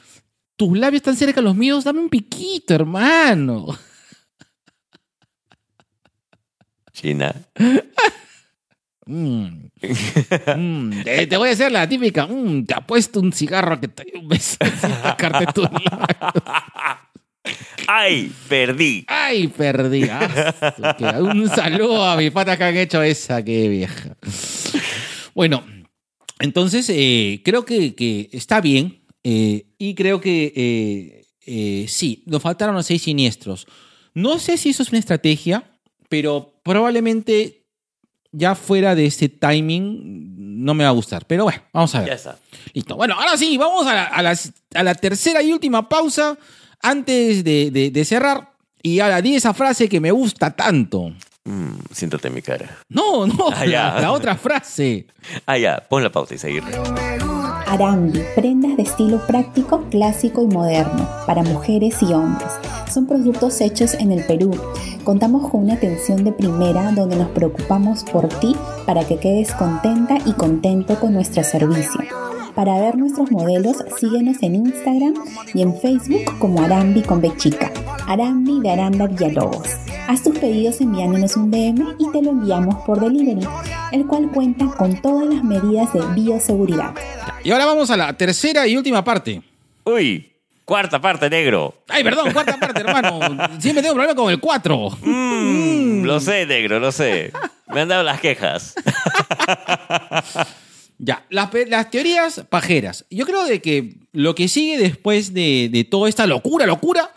[0.58, 3.68] Tus labios están cerca de los míos, dame un piquito, hermano.
[6.92, 7.34] China.
[9.06, 9.70] Mm.
[10.58, 12.28] Mm, Te, te voy a hacer la típica.
[12.28, 14.58] mm, te apuesto un cigarro que te un beso.
[14.66, 16.34] sin sacarte tus labios.
[17.88, 18.32] ¡Ay!
[18.48, 19.06] Perdí.
[19.08, 20.04] Ay, perdí.
[20.10, 24.16] Ah, un saludo a mis patas que han hecho esa, qué vieja.
[25.34, 25.64] Bueno,
[26.40, 29.02] entonces eh, creo que, que está bien.
[29.24, 33.66] eh, y creo que eh, sí, nos faltaron los seis siniestros.
[34.14, 35.64] No sé si eso es una estrategia,
[36.10, 37.66] pero probablemente
[38.32, 41.26] ya fuera de ese timing no me va a gustar.
[41.26, 42.10] Pero bueno, vamos a ver.
[42.10, 42.38] Ya está.
[42.74, 42.96] Listo.
[42.96, 46.38] Bueno, ahora sí, vamos a la, a las- a la tercera y última pausa
[46.82, 48.52] antes de, de- de cerrar.
[48.82, 51.12] Y ahora di esa frase que me gusta tanto.
[51.46, 52.78] Mm, siéntate en mi cara.
[52.90, 55.08] No, no, Ah, la otra frase.
[55.46, 55.84] Ah, ya.
[55.90, 56.64] Pon la pausa y seguir.
[57.68, 62.50] Arambi, prendas de estilo práctico, clásico y moderno, para mujeres y hombres.
[62.92, 64.60] Son productos hechos en el Perú.
[65.04, 68.56] Contamos con una atención de primera donde nos preocupamos por ti
[68.88, 72.02] para que quedes contenta y contento con nuestro servicio.
[72.56, 75.14] Para ver nuestros modelos, síguenos en Instagram
[75.54, 77.72] y en Facebook como Arambi con B chica.
[78.08, 79.68] Arambi de Aranda Villalobos.
[80.08, 83.48] Haz tus pedidos enviándonos un DM y te lo enviamos por delivery,
[83.92, 86.94] el cual cuenta con todas las medidas de bioseguridad.
[87.44, 89.42] Y ahora vamos a la tercera y última parte.
[89.84, 90.32] Uy,
[90.66, 91.76] cuarta parte, negro.
[91.88, 93.20] Ay, perdón, cuarta parte, hermano.
[93.60, 94.90] Siempre tengo problema con el 4.
[95.02, 97.32] Mm, lo sé, negro, lo sé.
[97.68, 98.74] Me han dado las quejas.
[101.00, 103.06] Ya, las, las teorías pajeras.
[103.10, 107.10] Yo creo de que lo que sigue después de, de toda esta locura, locura,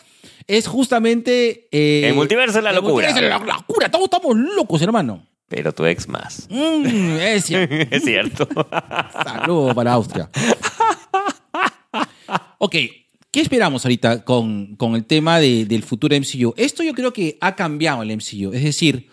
[0.46, 1.68] es justamente...
[1.72, 2.92] eh, El multiverso es la el locura.
[3.08, 3.90] multiverso es la locura.
[3.90, 5.26] Todos estamos locos, hermano.
[5.48, 6.46] Pero tu ex más.
[6.48, 7.74] Mm, es cierto.
[7.90, 8.48] Es cierto.
[9.24, 10.30] Saludo para Austria.
[12.58, 12.72] Ok,
[13.30, 16.54] ¿qué esperamos ahorita con, con el tema de- del futuro MCU?
[16.56, 18.52] Esto yo creo que ha cambiado el MCU.
[18.52, 19.08] Es decir,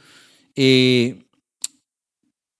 [0.56, 1.24] eh,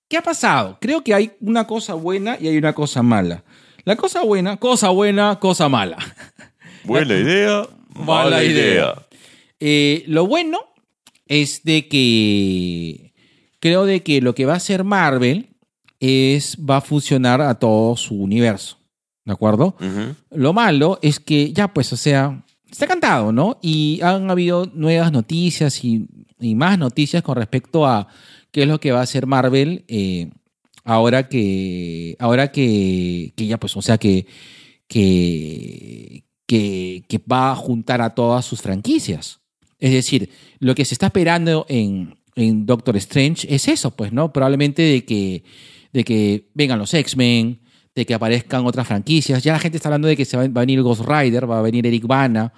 [0.10, 0.78] ¿qué ha pasado?
[0.82, 3.44] Creo que hay una cosa buena y hay una cosa mala.
[3.86, 5.98] La cosa buena, cosa buena, cosa mala.
[6.84, 9.06] Buena idea, mala idea.
[9.60, 10.60] Eh, lo bueno
[11.28, 13.14] es de que
[13.60, 15.50] creo de que lo que va a hacer Marvel
[16.00, 18.78] es va a fusionar a todo su universo.
[19.26, 19.76] ¿De acuerdo?
[20.32, 23.60] Lo malo es que ya, pues, o sea, está cantado, ¿no?
[23.62, 26.08] Y han habido nuevas noticias y,
[26.40, 28.08] y más noticias con respecto a
[28.52, 30.30] qué es lo que va a hacer Marvel eh,
[30.84, 34.26] ahora que, ahora que, que ya, pues, o sea, que,
[34.88, 39.42] que, que, va a juntar a todas sus franquicias.
[39.78, 40.30] Es decir,
[40.60, 44.34] lo que se está esperando en, en Doctor Strange es eso, pues, ¿no?
[44.34, 45.44] Probablemente de que,
[45.94, 47.62] de que vengan los X-Men,
[47.96, 49.44] de que aparezcan otras franquicias.
[49.44, 51.62] Ya la gente está hablando de que se va, a venir Ghost Rider, va a
[51.62, 52.54] venir Eric Bana.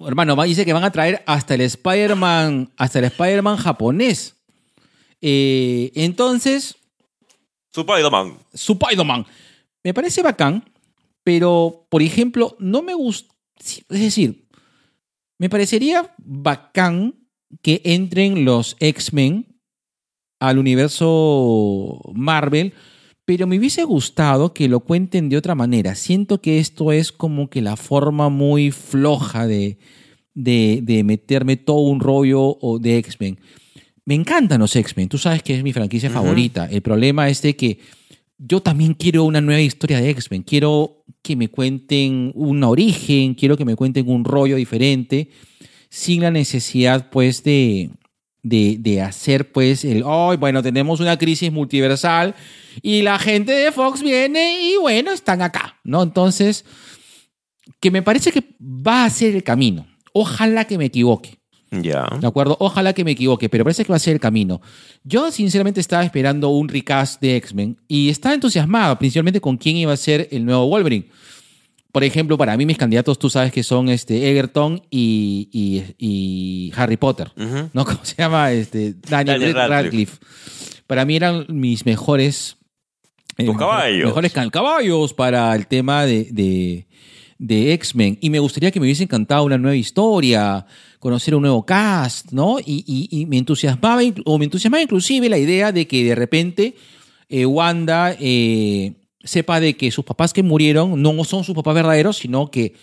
[0.00, 4.41] Hermano, dice que van a traer hasta el Spider-Man, hasta el Spider-Man japonés.
[5.22, 6.76] Eh, entonces,
[7.74, 8.36] Spider-Man.
[8.52, 9.26] Spider-Man.
[9.84, 10.64] Me parece bacán,
[11.24, 13.32] pero, por ejemplo, no me gusta.
[13.58, 14.48] Es decir,
[15.38, 17.14] me parecería bacán
[17.62, 19.46] que entren los X-Men
[20.40, 22.74] al universo Marvel,
[23.24, 25.94] pero me hubiese gustado que lo cuenten de otra manera.
[25.94, 29.78] Siento que esto es como que la forma muy floja de,
[30.34, 33.38] de, de meterme todo un rollo de X-Men.
[34.04, 36.66] Me encantan los X-Men, tú sabes que es mi franquicia favorita.
[36.66, 37.78] El problema es de que
[38.36, 40.42] yo también quiero una nueva historia de X-Men.
[40.42, 45.30] Quiero que me cuenten un origen, quiero que me cuenten un rollo diferente,
[45.88, 47.90] sin la necesidad, pues, de,
[48.42, 52.34] de, de hacer, pues, el, oh, bueno, tenemos una crisis multiversal
[52.80, 56.02] y la gente de Fox viene y, bueno, están acá, ¿no?
[56.02, 56.64] Entonces,
[57.78, 59.86] que me parece que va a ser el camino.
[60.12, 61.38] Ojalá que me equivoque.
[61.72, 62.06] Ya.
[62.20, 62.56] ¿De acuerdo?
[62.60, 64.60] Ojalá que me equivoque, pero parece que va a ser el camino.
[65.04, 69.92] Yo, sinceramente, estaba esperando un recast de X-Men y estaba entusiasmado, principalmente con quién iba
[69.92, 71.06] a ser el nuevo Wolverine.
[71.90, 76.72] por ejemplo, para mí mis candidatos, tú sabes que son este Egerton y, y- y
[76.76, 77.32] Harry Potter.
[77.74, 78.50] ¿Cómo se llama?
[78.52, 79.68] Este, Daniel, Daniel Radcliffe.
[79.82, 80.16] Radcliffe.
[80.86, 82.56] Para mí eran mis mejores...
[83.38, 84.06] eh, Tus caballos.
[84.06, 86.86] Mejores can- caballos para el tema de, de,
[87.38, 88.16] de X-Men.
[88.22, 90.64] Y me gustaría que me hubiese encantado una nueva historia,
[91.02, 92.60] conocer un nuevo cast, ¿no?
[92.60, 96.76] Y, y- y me entusiasmaba, o me entusiasmaba inclusive la idea de que de repente
[97.28, 98.92] eh, Wanda eh,
[99.24, 102.74] sepa de que sus papás que murieron no son sus papás verdaderos, sino que,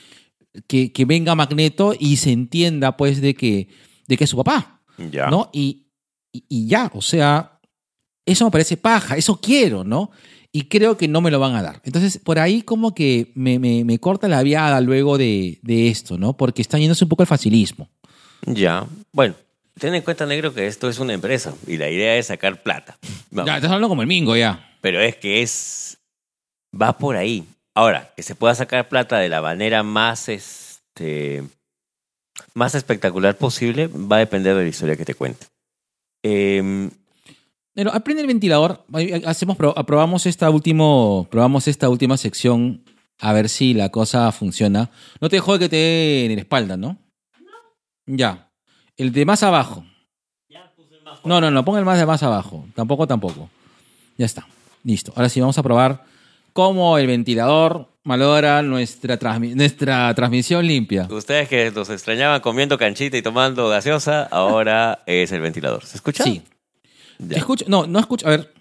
[0.67, 3.69] que, que venga Magneto y se entienda pues de que,
[4.05, 5.27] de que es su papá, Ya.
[5.29, 5.49] ¿no?
[5.53, 5.85] Y,
[6.33, 7.59] y, y ya, o sea,
[8.25, 10.11] eso me parece paja, eso quiero, ¿no?
[10.51, 11.81] Y creo que no me lo van a dar.
[11.85, 16.17] Entonces, por ahí como que me, me- me corta la viada luego de, de esto,
[16.17, 16.35] ¿no?
[16.35, 17.87] Porque está yéndose un poco al facilismo.
[18.45, 18.85] Ya.
[19.11, 19.35] Bueno,
[19.79, 22.97] ten en cuenta, negro, que esto es una empresa y la idea es sacar plata.
[23.31, 23.47] Vamos.
[23.47, 24.75] Ya, estás hablando como el mingo, ya.
[24.81, 25.97] Pero es que es.
[26.79, 27.43] Va por ahí.
[27.75, 31.43] Ahora, que se pueda sacar plata de la manera más este.
[32.53, 35.45] más espectacular posible, va a depender de la historia que te cuente.
[36.23, 36.89] Em,
[37.73, 38.83] Pero aprende el ventilador.
[39.25, 42.83] Hacemos, pro- aprobamos esta último, probamos esta última sección
[43.19, 44.89] a ver si la cosa funciona.
[45.21, 46.97] No te dejo que te dé en la espalda, ¿no?
[48.11, 48.49] Ya.
[48.97, 49.85] El de más abajo.
[51.23, 52.65] No, no, no, ponga el más de más abajo.
[52.75, 53.49] Tampoco, tampoco.
[54.17, 54.47] Ya está.
[54.83, 55.11] Listo.
[55.15, 56.03] Ahora sí, vamos a probar
[56.53, 61.07] cómo el ventilador malogra nuestra, transmi- nuestra transmisión limpia.
[61.11, 65.85] ustedes que nos extrañaban comiendo canchita y tomando gaseosa, ahora es el ventilador.
[65.85, 66.23] ¿Se escucha?
[66.23, 66.41] Sí.
[67.19, 67.37] Ya.
[67.37, 68.27] Escucha, no, no escucha.
[68.27, 68.53] A ver.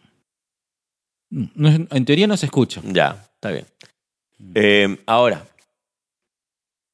[1.30, 2.80] No, en teoría no se escucha.
[2.84, 3.66] Ya, está bien.
[4.54, 5.46] Eh, ahora,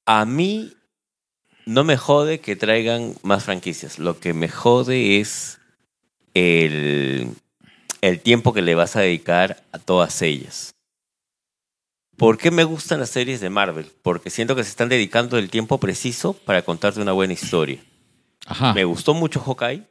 [0.07, 0.73] a mí
[1.67, 3.99] no me jode que traigan más franquicias.
[3.99, 5.59] Lo que me jode es
[6.35, 7.29] el,
[8.01, 10.75] el tiempo que le vas a dedicar a todas ellas.
[12.17, 13.91] ¿Por qué me gustan las series de Marvel?
[14.03, 17.83] Porque siento que se están dedicando el tiempo preciso para contarte una buena historia.
[18.47, 18.73] Ajá.
[18.73, 19.83] Me gustó mucho Hawkeye.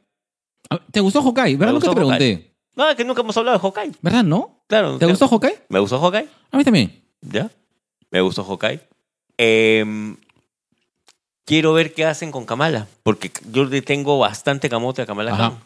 [0.70, 1.56] Ah, ¿Te gustó Hawkeye?
[1.56, 1.74] ¿Verdad?
[1.74, 2.54] Nunca te pregunté.
[2.76, 3.92] No, es que nunca hemos hablado de Hawkeye.
[4.00, 4.24] ¿Verdad?
[4.24, 4.64] ¿No?
[4.68, 4.92] Claro.
[4.94, 5.12] ¿Te claro.
[5.12, 5.58] gustó Hawkeye?
[5.68, 6.28] Me gustó Hawkeye.
[6.50, 7.04] A mí también.
[7.20, 7.50] ¿Ya?
[8.10, 8.80] Me gustó Hawkeye.
[9.36, 10.16] Em,
[11.44, 15.36] quiero ver qué hacen con Kamala, porque yo le tengo bastante camote a Kamala.
[15.36, 15.58] Khan.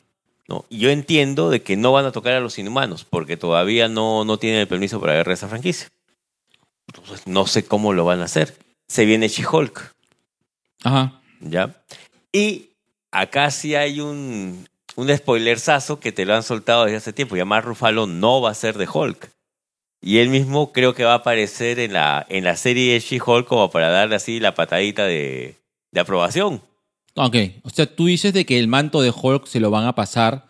[0.49, 0.65] ¿no?
[0.69, 4.25] Y Yo entiendo de que no van a tocar a los inhumanos, porque todavía no,
[4.25, 5.89] no tienen el permiso para agarrar esa franquicia.
[6.89, 8.57] Entonces, no sé cómo lo van a hacer.
[8.89, 9.95] Se viene She-Hulk,
[10.85, 11.21] Ajá.
[11.41, 11.75] ¿ya?
[12.33, 12.71] Y
[13.11, 14.67] acá sí hay un,
[14.97, 17.37] un spoilerzazo que te lo han soltado desde hace tiempo.
[17.37, 19.31] Ya Mark Ruffalo no va a ser de Hulk.
[20.01, 23.47] Y él mismo creo que va a aparecer en la, en la serie de She-Hulk
[23.47, 25.57] como para darle así la patadita de,
[25.93, 26.63] de aprobación.
[27.15, 27.37] Ok.
[27.63, 30.47] O sea, tú dices de que el manto de Hulk se lo van a pasar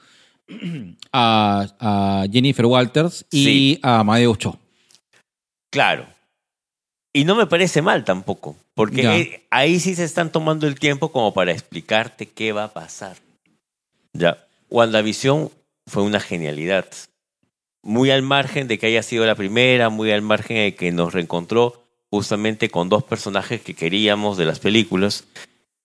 [1.12, 3.80] a, a Jennifer Walters y Sí.
[3.82, 4.58] a Amadeo Cho.
[5.70, 6.06] Claro.
[7.12, 9.16] Y no me parece mal tampoco, porque Ya.
[9.16, 13.16] eh, ahí sí se están tomando el tiempo como para explicarte qué va a pasar.
[14.12, 14.44] Ya.
[14.70, 15.50] WandaVision
[15.86, 16.86] fue una genialidad.
[17.82, 21.14] Muy al margen de que haya sido la primera, muy al margen de que nos
[21.14, 25.24] reencontró justamente con dos personajes que queríamos de las películas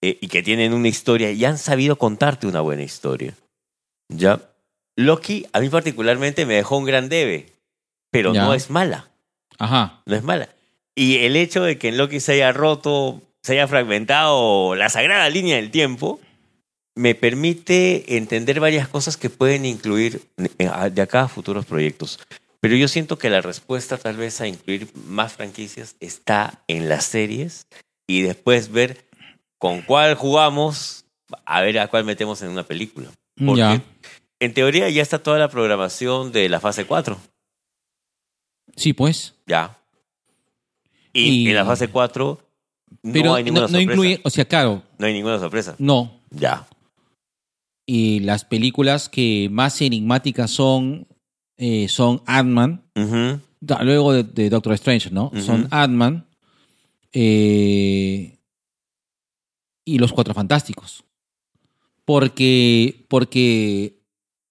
[0.01, 3.35] eh, y que tienen una historia y han sabido contarte una buena historia.
[4.09, 4.39] Ya.
[4.95, 7.47] Loki, a mí particularmente me dejó un gran debe,
[8.11, 8.43] pero Ya.
[8.43, 9.09] no es mala
[9.59, 10.01] Ajá.
[10.05, 10.49] no es mala.
[10.95, 15.27] Y el hecho de que en Loki se haya roto, se haya fragmentado la sagrada
[15.29, 16.19] línea del tiempo,
[16.95, 22.19] me permite entender varias cosas que pueden incluir de acá a futuros proyectos.
[22.63, 27.03] Pero yo siento que la respuesta tal vez a incluir más franquicias está en las
[27.03, 27.67] series
[28.07, 29.03] y después ver
[29.57, 31.03] con cuál jugamos,
[31.45, 33.09] a ver a cuál metemos en una película.
[33.35, 33.83] Porque Ya.
[34.39, 37.19] en teoría ya está toda la programación de la fase 4.
[38.77, 39.35] Sí, pues.
[39.45, 39.77] Ya.
[41.11, 42.39] Y, Y- en la fase 4
[43.03, 43.91] no Pero hay ninguna no, no sorpresa.
[43.91, 45.75] incluye, o sea, claro, No hay ninguna sorpresa.
[45.79, 46.17] no.
[46.29, 46.65] Ya.
[47.85, 51.05] Y las películas que más enigmáticas son,
[51.57, 52.83] eh, son Ant-Man,
[53.81, 55.31] luego de, de Doctor Strange, ¿no?
[55.39, 56.25] Son Ant-Man
[57.11, 58.37] eh,
[59.85, 61.03] y los Cuatro Fantásticos.
[62.05, 63.99] Porque, porque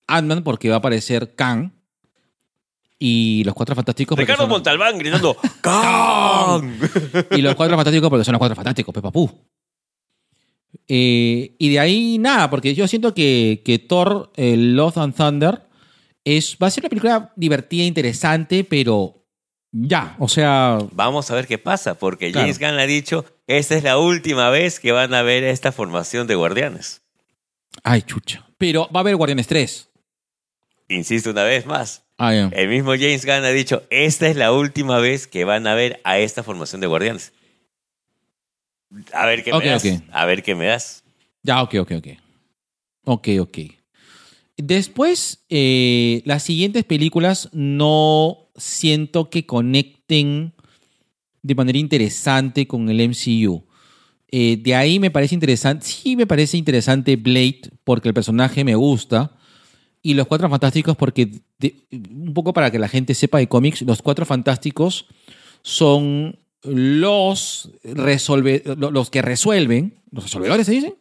[0.07, 1.71] Ant-Man, porque va a aparecer Kang
[2.99, 4.19] y los Cuatro Fantásticos.
[4.19, 6.73] Ricardo son- Montalbán gritando ¡Kang!
[7.33, 9.31] y los Cuatro Fantásticos porque son los Cuatro Fantásticos, Pepa Pú.
[10.89, 15.63] Eh, y de ahí nada, porque yo siento que, que Thor, eh, Love and Thunder,
[16.25, 19.25] es, va a ser una película divertida, interesante, pero
[19.73, 22.45] ya, o sea, Vamos a ver qué pasa, porque Claro.
[22.47, 26.27] James Gunn ha dicho, esta es la última vez que van a ver esta formación
[26.27, 27.03] de guardianes.
[27.83, 28.47] ay, chucha.
[28.59, 29.89] Pero va a haber Guardianes 3.
[30.89, 32.33] Insisto una vez más, Ah.
[32.53, 36.01] El mismo James Gunn ha dicho, esta es la última vez que van a ver
[36.05, 37.33] a esta formación de guardianes.
[39.13, 39.85] A ver qué me das.
[39.85, 40.03] ok.
[40.13, 41.03] A ver qué me das.
[41.43, 42.07] Ya, ok, ok, ok.
[43.05, 43.59] Ok, ok.
[44.57, 50.53] Después, eh, las siguientes películas no siento que conecten
[51.43, 53.65] de manera interesante con el MCU.
[54.31, 58.75] Eh, de ahí me parece interesante, sí me parece interesante Blade porque el personaje me
[58.75, 59.37] gusta.
[60.03, 63.83] Y los Cuatro Fantásticos porque, de- un poco para que la gente sepa de cómics,
[63.83, 65.07] los Cuatro Fantásticos
[65.63, 70.95] son los, resolve, lo- los que resuelven, los resolvedores se dicen,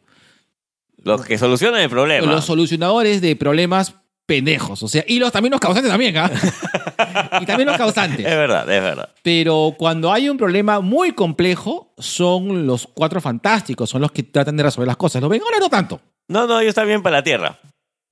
[1.04, 2.26] Los que solucionan el problema.
[2.30, 3.94] los solucionadores de problemas
[4.26, 4.82] pendejos.
[4.82, 6.30] O sea, y los, también los causantes también, ¿ah?
[7.40, 8.24] y también los Es causantes.
[8.24, 9.10] verdad, es verdad.
[9.22, 14.56] Pero cuando hay un problema muy complejo, son los cuatro fantásticos, son los que tratan
[14.56, 15.20] de resolver las cosas.
[15.20, 15.42] ¿Lo ven?
[15.42, 16.00] Ahora no tanto.
[16.28, 17.58] No, no, ellos están bien para la Tierra.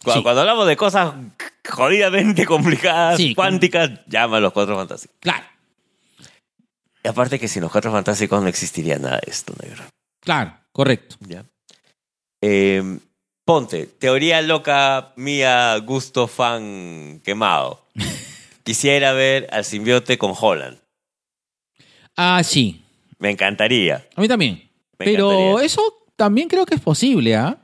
[0.03, 0.23] Cuando, Sí.
[0.25, 1.13] cuando hablamos de cosas
[1.69, 5.17] jodidamente complicadas, Sí, cuánticas, llama a los Cuatro Fantásticos.
[5.21, 5.45] Claro,
[7.05, 9.85] Y aparte que sin los Cuatro Fantásticos no existiría nada de esto, negro.
[10.21, 11.17] claro, correcto.
[11.21, 11.45] ¿Ya?
[12.43, 12.83] Eh,
[13.45, 17.85] ponte, teoría loca mía, gusto fan quemado.
[18.65, 20.79] Quisiera ver al simbiote con Holland.
[22.17, 22.83] Ah, sí.
[23.19, 24.07] Me encantaría.
[24.15, 24.63] A mí también.
[24.99, 25.67] Me Pero encantaría.
[25.67, 25.83] eso
[26.17, 27.59] también creo que es posible, ¿ah?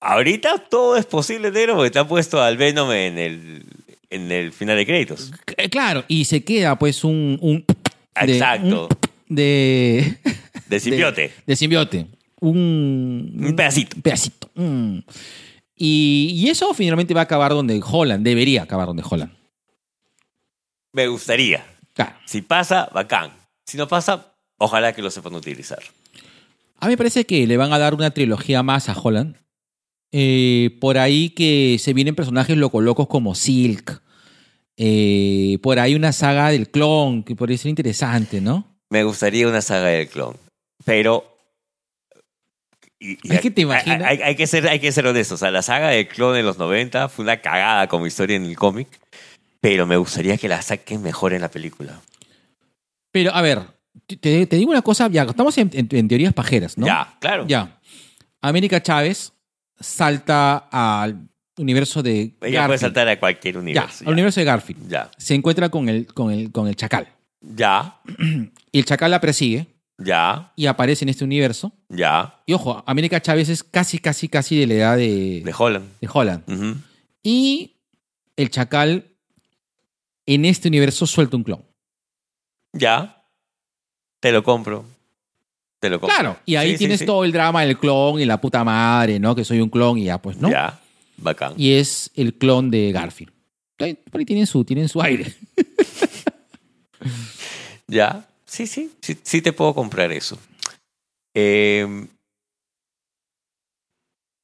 [0.00, 3.64] Ahorita todo es posible, negro, porque te han puesto al Venom en el,
[4.10, 5.32] en el final de créditos.
[5.56, 7.38] Eh, Claro, y se queda pues un...
[7.40, 7.64] un
[8.26, 8.88] de- Exacto.
[8.90, 10.18] un- de...
[10.68, 11.22] De simbiote.
[11.22, 12.06] De, de simbiote.
[12.48, 13.96] Un, Un pedacito.
[13.96, 14.50] Un pedacito.
[14.54, 14.98] Mm.
[15.74, 19.32] Y, y eso finalmente va a acabar donde Holland, debería acabar donde Holland.
[20.92, 21.64] Me gustaría.
[21.92, 22.16] Claro.
[22.24, 23.32] Si pasa, bacán.
[23.64, 25.82] Si no pasa, ojalá que lo sepan utilizar.
[26.78, 29.36] A mí me parece que le van a dar una trilogía más a Holland.
[30.12, 34.02] Eh, por ahí que se vienen personajes loco locos como Silk.
[34.76, 38.76] Eh, por ahí una saga del clon, que podría ser interesante, ¿no?
[38.88, 40.36] Me gustaría una saga del clon.
[40.84, 41.35] Pero.
[42.98, 45.34] Y- y Es que te imaginas- Hay, hay- hay que ser, hay que ser honestos.
[45.36, 48.44] O sea, la saga del clon en los 90 fue una cagada como historia en
[48.44, 48.88] el cómic.
[49.60, 52.00] Pero me gustaría que la saquen mejor en la película.
[53.10, 53.62] Pero, a ver,
[54.06, 56.86] te, te digo una cosa, ya, estamos en, en- en teorías pajeras, ¿no?
[56.86, 57.46] Ya, claro.
[57.48, 57.78] Ya.
[58.42, 59.32] América Chávez
[59.80, 61.28] salta al
[61.58, 62.80] universo de Ella puede Garfield.
[62.80, 64.04] saltar a cualquier Ya, universo.
[64.06, 64.88] al universo de Garfield.
[64.88, 65.10] Ya.
[65.16, 67.08] Se encuentra con el, con el, con el chacal.
[67.40, 67.98] Ya.
[68.72, 69.66] Y el chacal la persigue
[69.98, 70.52] Ya.
[70.56, 71.72] y aparece en este universo.
[71.88, 72.42] Ya.
[72.46, 75.86] Y ojo, América Chávez es casi, casi, casi de la edad de, De Holland.
[76.00, 76.82] de Holland.
[77.22, 77.76] Y
[78.36, 79.06] el chacal
[80.26, 81.64] en este universo suelta un clon.
[82.72, 83.24] Ya.
[84.20, 84.84] Te lo compro.
[85.80, 86.14] Te lo compro.
[86.14, 87.06] Claro, y ahí Sí, tienes sí.
[87.06, 89.34] todo el drama del clon y la puta madre, ¿no?
[89.34, 90.50] Que soy un clon y ya, pues, ¿no?
[90.50, 90.78] Ya.
[91.18, 91.54] Bacán.
[91.56, 93.32] Y es el clon de Garfield.
[93.78, 93.86] Por
[94.20, 95.34] ahí tienen su, tienen su aire.
[97.88, 100.38] Ya, sí, sí, sí, sí te puedo comprar eso.
[101.34, 102.06] Eh,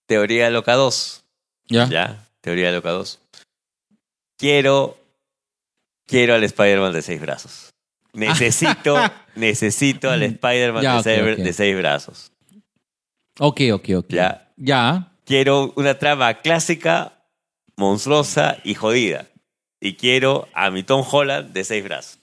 [0.07, 1.25] teoría loca 2.
[1.69, 1.89] ¿Ya?
[1.89, 3.19] Ya, teoría loca 2.
[4.39, 4.99] Quiero,
[6.07, 7.71] quiero al Spider-Man de seis brazos.
[8.13, 8.97] Necesito,
[9.37, 12.33] necesito al Spider-Man de seis brazos.
[13.39, 14.07] Ok, ok, ok.
[14.11, 14.53] Ya.
[14.57, 15.13] Ya.
[15.25, 17.25] Quiero una trama clásica,
[17.77, 19.29] monstruosa y jodida.
[19.81, 22.19] Y quiero a mi Tom Holland de seis brazos.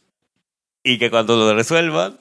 [0.84, 2.20] Y que cuando lo resuelvan,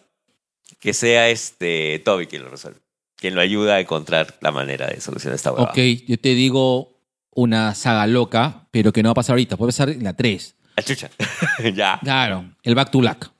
[0.81, 2.81] que sea este Toby quien lo resuelva.
[3.17, 5.71] Quien lo ayuda a encontrar la manera de solucionar esta huevada.
[5.71, 6.99] Ok, yo te digo
[7.35, 9.57] una saga loca, pero que no va a pasar ahorita.
[9.57, 10.55] Puede pasar en la 3.
[10.77, 11.11] Ah, chucha.
[11.75, 11.99] ya.
[12.03, 13.31] Claro, el Back to Black.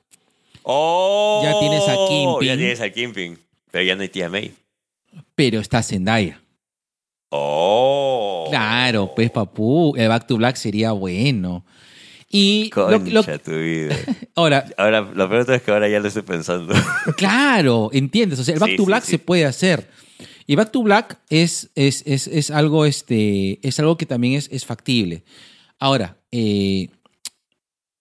[0.63, 2.47] Oh, Ya tienes a Kingpin.
[2.47, 3.39] Ya tienes a Kingpin.
[3.71, 4.53] Pero ya no hay tía May.
[5.35, 6.41] Pero está Zendaya.
[7.29, 8.47] Oh.
[8.49, 11.65] Claro, pues papú, el Back to Black sería bueno.
[12.31, 13.95] Y Concha lo- tu vida.
[14.35, 16.73] ahora, Ahora, lo peor es que ahora ya lo estoy pensando.
[17.17, 18.39] claro, entiendes.
[18.39, 19.11] O sea, el Back Sí, to Black sí.
[19.11, 19.89] se puede hacer.
[20.45, 24.47] Y Back to Black es, es, es, es algo, este, es algo que también es,
[24.51, 25.23] es factible.
[25.79, 26.89] Ahora, eh,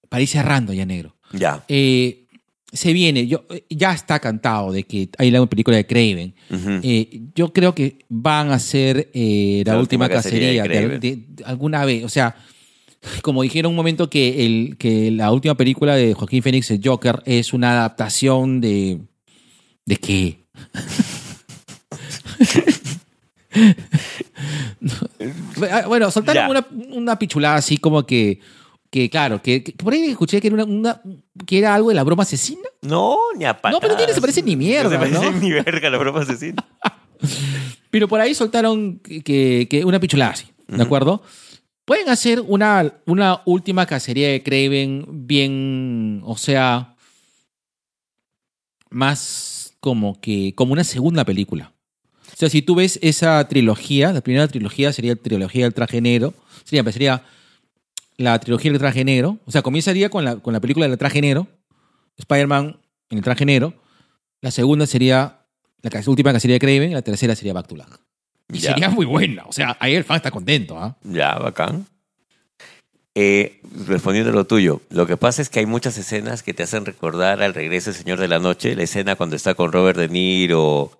[0.09, 1.16] para ir cerrando ya, negro.
[1.33, 1.64] ya.
[1.68, 2.24] Eh,
[2.70, 6.35] se viene, yo, eh, ya está cantado de que hay la película de Craven.
[6.83, 8.59] Eh, yo creo que van a
[9.14, 11.01] eh, la, La última, última cacería cacería, de de- Kraven.
[11.01, 12.05] de- de alguna vez.
[12.05, 12.35] O sea,
[13.22, 17.22] como dijeron un momento que, el, que la última película de Joaquín Phoenix, el Joker,
[17.26, 19.01] es una adaptación de.
[19.86, 20.44] ¿De qué?
[25.86, 28.40] bueno, soltaron una, una pichulada así como que.
[28.90, 31.03] Que claro, que, que por ahí escuché que era, una, una-
[31.46, 32.62] que era algo de la broma asesina.
[32.80, 35.38] No, ni a No, pero tiene- se parece ni mierda, No se parece ¿no?
[35.38, 36.64] ni verga la broma asesina.
[37.90, 41.22] Pero por ahí soltaron que, que- una pichulada así, ¿de acuerdo?
[41.89, 46.95] Pueden hacer una, una última cacería de Craven bien, o sea,
[48.91, 51.72] más como que, como una segunda película.
[52.26, 56.03] O sea, si tú ves esa trilogía, la primera trilogía sería la trilogía del traje
[56.03, 56.34] negro,
[56.64, 57.22] sería, sería
[58.18, 61.22] la trilogía del traje negro, o sea, comienzaría con la, con la película del traje
[61.22, 61.49] negro,
[62.18, 62.76] Spider-Man
[63.09, 63.72] en el traje negro,
[64.43, 65.47] la segunda sería
[65.80, 67.99] la última cacería de Craven, y la tercera sería Back to Black.
[68.53, 68.70] Y Ya.
[68.70, 70.96] sería muy buena, o sea, ahí el fan está contento, ¿ah?
[71.03, 71.86] Ya, bacán.
[73.14, 76.62] Eh, respondiendo a lo tuyo, lo que pasa es que hay muchas escenas que te
[76.62, 79.99] hacen recordar al regreso del Señor de la Noche, la escena cuando está con Robert
[79.99, 80.92] De Niro,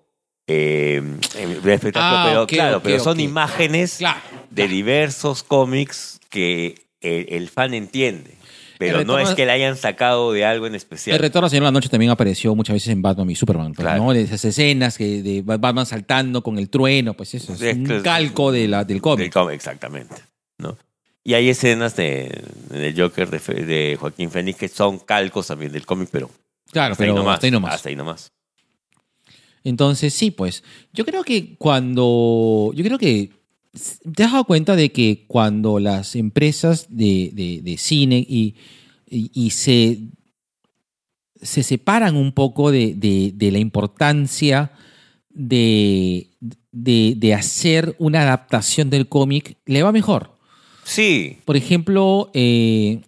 [0.45, 1.01] eh,
[1.33, 4.19] espectáculo, Ah, pero claro, pero son imágenes Claro.
[4.49, 8.31] de diversos cómics que el, el fan entiende,
[8.79, 11.15] pero no es que le hayan sacado de algo en especial.
[11.17, 13.85] El retorno Señor de la Noche también apareció muchas veces en Batman y Superman, pues,
[13.85, 14.03] Claro.
[14.05, 14.13] ¿no?
[14.13, 18.51] Esas escenas que de Batman saltando con el trueno, pues eso es Es un calco
[18.51, 19.31] de la, del Del cómic.
[19.33, 20.15] cómic, exactamente.
[20.57, 20.77] ¿no?
[21.23, 26.09] Y hay escenas de, de Joker de, Joaquín Phoenix que son calcos también del cómic,
[26.11, 26.31] pero
[26.71, 27.33] Claro, hasta ahí pero nomás.
[27.35, 27.73] hasta ahí nomás.
[27.75, 28.31] Hasta ahí nomás.
[29.63, 30.63] Entonces, sí, pues.
[30.93, 32.71] Yo creo que cuando.
[32.73, 33.31] Yo creo que.
[34.15, 38.55] ¿Te has dado cuenta de que cuando las empresas de, de- de cine y,
[39.09, 39.99] y- y se,
[41.41, 44.71] se separan un poco de, de- la importancia
[45.29, 46.29] de,
[46.71, 50.37] de- de hacer una adaptación del cómic, le va mejor?
[50.83, 53.01] Sí, Por ejemplo, eh,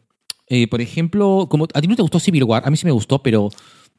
[0.47, 2.91] eh, por ejemplo, como a ti no te gustó Civil War, a mí sí me
[2.91, 3.49] gustó, pero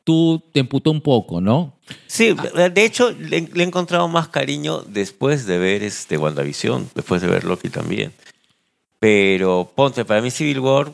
[0.05, 1.77] tú te emputó un poco, ¿no?
[2.07, 2.35] sí.
[2.75, 7.29] De hecho, le, le he encontrado más cariño después de ver este WandaVision, después de
[7.29, 8.13] ver Loki también.
[8.99, 10.93] Pero ponte, para mí Civil War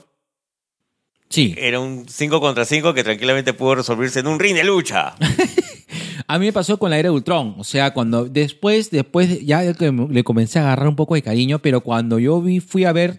[1.29, 1.55] Sí.
[1.59, 5.15] era un 5 contra 5 que tranquilamente pudo resolverse en un ring de lucha.
[6.27, 7.55] A mí me pasó con la era de Ultron.
[7.59, 11.81] O sea, cuando después, después ya le comencé a agarrar un poco de cariño, pero
[11.81, 13.17] cuando yo vi, fui a ver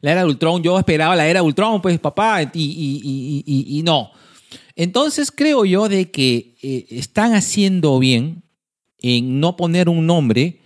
[0.00, 3.78] la era de Ultron, yo esperaba la era de Ultron, pues papá, y- y- y-
[3.78, 4.10] y no.
[4.76, 8.42] Entonces creo yo de que eh, están haciendo bien
[9.00, 10.58] en no poner un nombre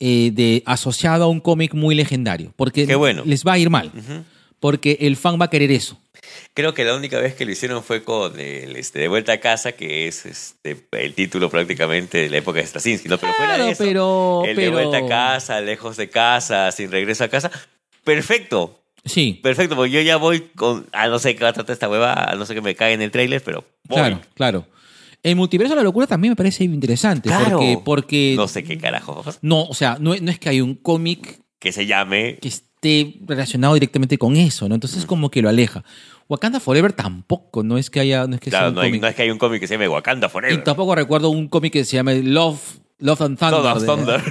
[0.00, 3.22] eh, de, asociado a un cómic muy legendario, porque bueno.
[3.24, 3.90] les va a ir mal,
[4.60, 5.98] porque el fan va a querer eso.
[6.54, 9.40] Creo que la única vez que lo hicieron fue con el este, De Vuelta a
[9.40, 13.16] Casa, que es este, el título prácticamente de la época de Straczynski, ¿no?
[13.18, 16.90] Pero fuera Claro, de eso, pero- el De Vuelta a Casa, Lejos de Casa, Sin
[16.90, 17.50] Regreso a Casa,
[18.04, 21.72] perfecto, Sí, perfecto, porque yo ya voy con, a no sé qué va a tratar
[21.72, 23.96] esta hueva, a no sé que me cae en el tráiler, pero voy.
[23.98, 24.66] claro, claro.
[25.22, 27.52] El multiverso de la locura también me parece interesante, Claro.
[27.58, 30.74] porque, porque No sé qué carajo, No, o sea, no, no es que hay un
[30.74, 32.36] cómic que se llame...
[32.40, 34.74] que esté relacionado directamente con eso, ¿no?
[34.74, 35.06] Entonces Mm.
[35.06, 35.82] como que lo aleja.
[36.28, 38.88] Wakanda Forever tampoco, no es que haya, no es que sea Claro, un no, hay-
[38.90, 39.02] cómic.
[39.02, 40.64] no es que hay un cómic que se llame Wakanda y Forever.
[40.64, 42.60] tampoco recuerdo un cómic que se llame Love,
[42.98, 44.22] Love and Thunder, Love and de- Thunder.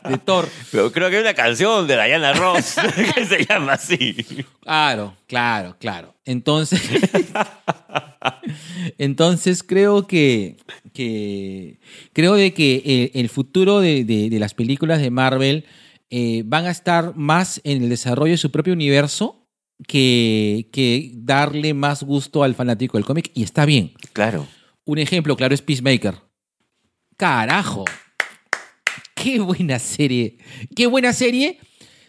[0.08, 0.48] de Thor.
[0.72, 2.74] Pero creo que hay una canción de Diana Ross
[3.14, 4.16] que se llama así.
[4.62, 6.14] Claro, claro, claro.
[6.24, 6.82] Entonces,
[8.98, 10.56] entonces creo que,
[10.92, 11.78] que
[12.12, 15.64] creo de que eh, el futuro de, de- de las películas de Marvel
[16.10, 19.46] eh, van a estar más en el desarrollo de su propio universo
[19.86, 23.92] que, que darle más gusto al fanático del cómic y está bien.
[24.12, 24.46] Claro.
[24.84, 26.14] Un ejemplo claro es Peacemaker.
[27.16, 27.84] Carajo.
[29.14, 30.38] Qué buena serie.
[30.74, 31.58] Qué buena serie.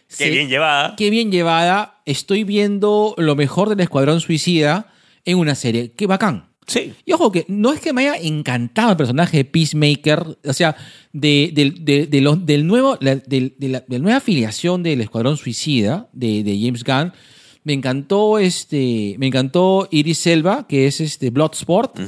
[0.08, 0.94] Qué Se- bien llevada.
[0.96, 2.00] Qué bien llevada.
[2.04, 4.92] Estoy viendo lo mejor del Escuadrón Suicida
[5.24, 5.92] en una serie.
[5.92, 6.50] Qué bacán.
[6.66, 6.92] Sí.
[7.04, 10.76] Y ojo que no es que me haya encantado el personaje de Peacemaker, o sea,
[11.12, 15.36] de, del- de- de los- del nuevo, la, la, de la nueva afiliación del Escuadrón
[15.36, 17.12] Suicida de, James Gunn.
[17.62, 21.98] Me encantó este, me encantó Iris Selva, que es este Bloodsport.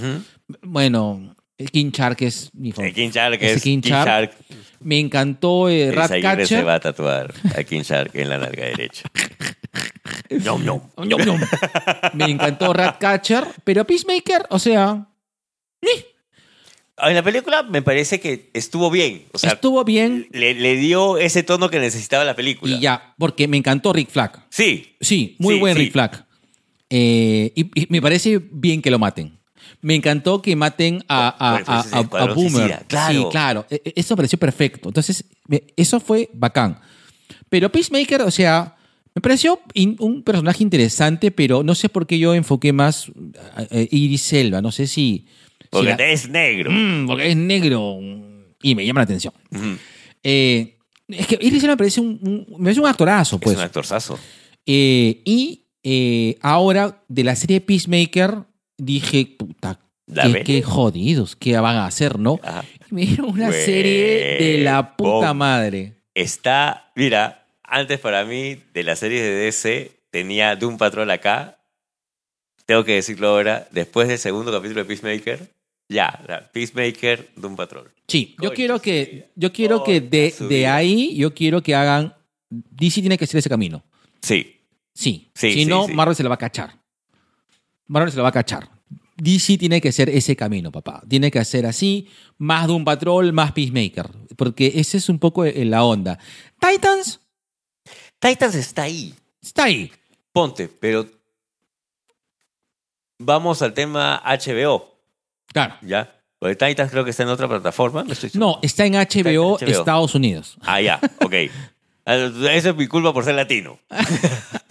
[0.63, 1.35] Bueno,
[1.67, 2.95] King Shark es mi El favorito.
[2.97, 4.07] King Shark es King King Shark.
[4.09, 4.37] Shark.
[4.81, 6.67] Me encantó eh, El Aguirre se Ratcatcher.
[6.67, 9.03] va a tatuar a King Shark en la nalga derecha.
[10.31, 10.91] No, no.
[12.15, 15.07] Me encantó Ratcatcher, pero Peacemaker, o sea,
[17.01, 19.25] En la película me parece que estuvo bien.
[19.33, 22.77] O sea, estuvo bien le, le dio ese tono que necesitaba la película.
[22.77, 24.45] y ya, porque me encantó Rick Flag.
[24.51, 24.97] Sí.
[25.01, 25.81] Sí, muy Sí, buen sí.
[25.83, 26.27] Rick Flag.
[26.91, 29.38] Eh, y, y me parece bien que lo maten.
[29.81, 32.85] Me encantó que maten a, a, Bueno, pues a- a- a Boomer.
[32.89, 33.23] Claro.
[33.23, 33.67] Sí, claro.
[33.71, 34.89] E- e- Eso pareció perfecto.
[34.89, 35.25] Entonces,
[35.77, 36.81] eso fue bacán.
[37.49, 38.77] Pero Peacemaker, o sea,
[39.15, 39.61] me pareció
[40.01, 43.11] un personaje interesante, pero no sé por qué yo enfoqué más
[43.57, 44.61] a, Iris Selva.
[44.61, 45.27] No sé si.
[45.61, 46.71] si Porque la- es negro.
[46.73, 47.99] Mm, porque es negro
[48.63, 49.33] y me llama la atención.
[49.53, 49.77] Ujú.
[50.23, 50.77] Eh,
[51.09, 53.55] es que Iris Elba me parece un, un- me parece un actorazo, pues.
[53.55, 54.19] es un actorzazo.
[54.67, 58.39] Eh, y eh, ahora de la serie Peacemaker
[58.79, 62.41] dije, puta, ¿La qué, jodidos, qué van a hacer, ¿no?
[62.43, 62.65] Ajá.
[62.91, 65.95] Y me dieron una serie de la puta madre.
[66.15, 71.59] Está, mira, antes para mí, de la serie de DC, tenía Doom Patrol acá.
[72.65, 75.51] Tengo que decirlo ahora, después del segundo capítulo de Peacemaker,
[75.91, 77.91] ya, Peacemaker, Doom Patrol.
[78.07, 82.15] Sí, yo quiero que, yo quiero que de, de ahí, yo quiero que hagan.
[82.51, 83.85] DC tiene que hacer ese camino.
[84.23, 84.59] Sí,
[84.99, 85.31] Sí.
[85.33, 85.93] Sí, si sí, no, sí.
[85.93, 86.77] Marvel se la va a cachar.
[87.89, 88.69] Marvel se la va a cachar.
[89.17, 91.03] DC tiene que hacer ese camino, papá.
[91.09, 92.09] Tiene que hacer así,
[92.39, 94.09] más de un patrol, más Peacemaker.
[94.37, 96.19] Porque ese es un poco en la onda.
[96.61, 97.21] Titans
[98.21, 99.15] Titans está ahí.
[99.43, 99.91] está ahí.
[100.33, 101.09] Ponte, pero
[103.19, 104.95] vamos al tema HBO,
[105.53, 105.75] Claro.
[105.83, 106.15] ¿ya?
[106.39, 108.05] Porque Titans creo que está en otra plataforma.
[108.05, 108.53] No, estoy seguro.
[108.53, 109.03] No, está en HBO,
[109.55, 109.79] Está en HBO.
[109.81, 110.57] Estados Unidos.
[110.63, 111.35] Ah, ya, ok.
[112.11, 113.79] Ah, Eso es mi culpa por ser latino.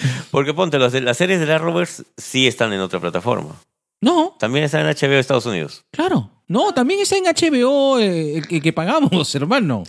[0.30, 3.54] Porque ponte, de, las series de la Rovers sí están en otra plataforma.
[4.02, 5.84] No, También están en HBO Estados Unidos.
[5.90, 6.30] claro.
[6.48, 9.84] No, también está en HBO eh, que, que pagamos, hermano.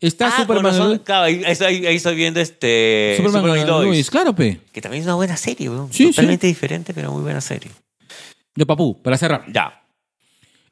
[0.00, 3.68] Está Ah, Superman, razón, claro, ahí, ahí estoy, ahí estoy viendo este Superman, Superman y
[3.68, 4.60] Lois, Lois, claro, pe.
[4.70, 5.92] que también es una buena serie, weón.
[5.92, 7.72] Sí, totalmente diferente, pero muy buena serie.
[8.54, 9.44] De Papú, para cerrar.
[9.52, 9.82] Ya.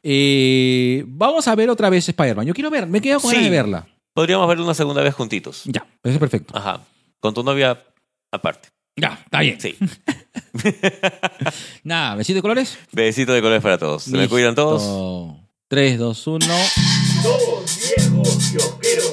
[0.02, 2.46] Eh, vamos a ver otra vez Spider-Man.
[2.46, 3.36] Yo quiero ver, me quedo con Sí.
[3.38, 3.86] ganas de verla.
[4.14, 5.62] Podríamos verlo una segunda vez juntitos.
[5.64, 6.56] Ya, eso es perfecto.
[6.56, 6.82] Ajá.
[7.20, 7.82] Con tu novia
[8.32, 8.68] aparte.
[8.98, 9.60] Ya, está bien.
[9.60, 9.76] Sí.
[11.84, 12.78] Nada, besito de colores.
[12.92, 14.04] Besito de colores para todos.
[14.04, 14.34] Se me Listo.
[14.34, 15.36] cuidan todos.
[15.68, 16.46] 3, 2, 1.
[17.22, 19.05] Somos viejos kiosqueros.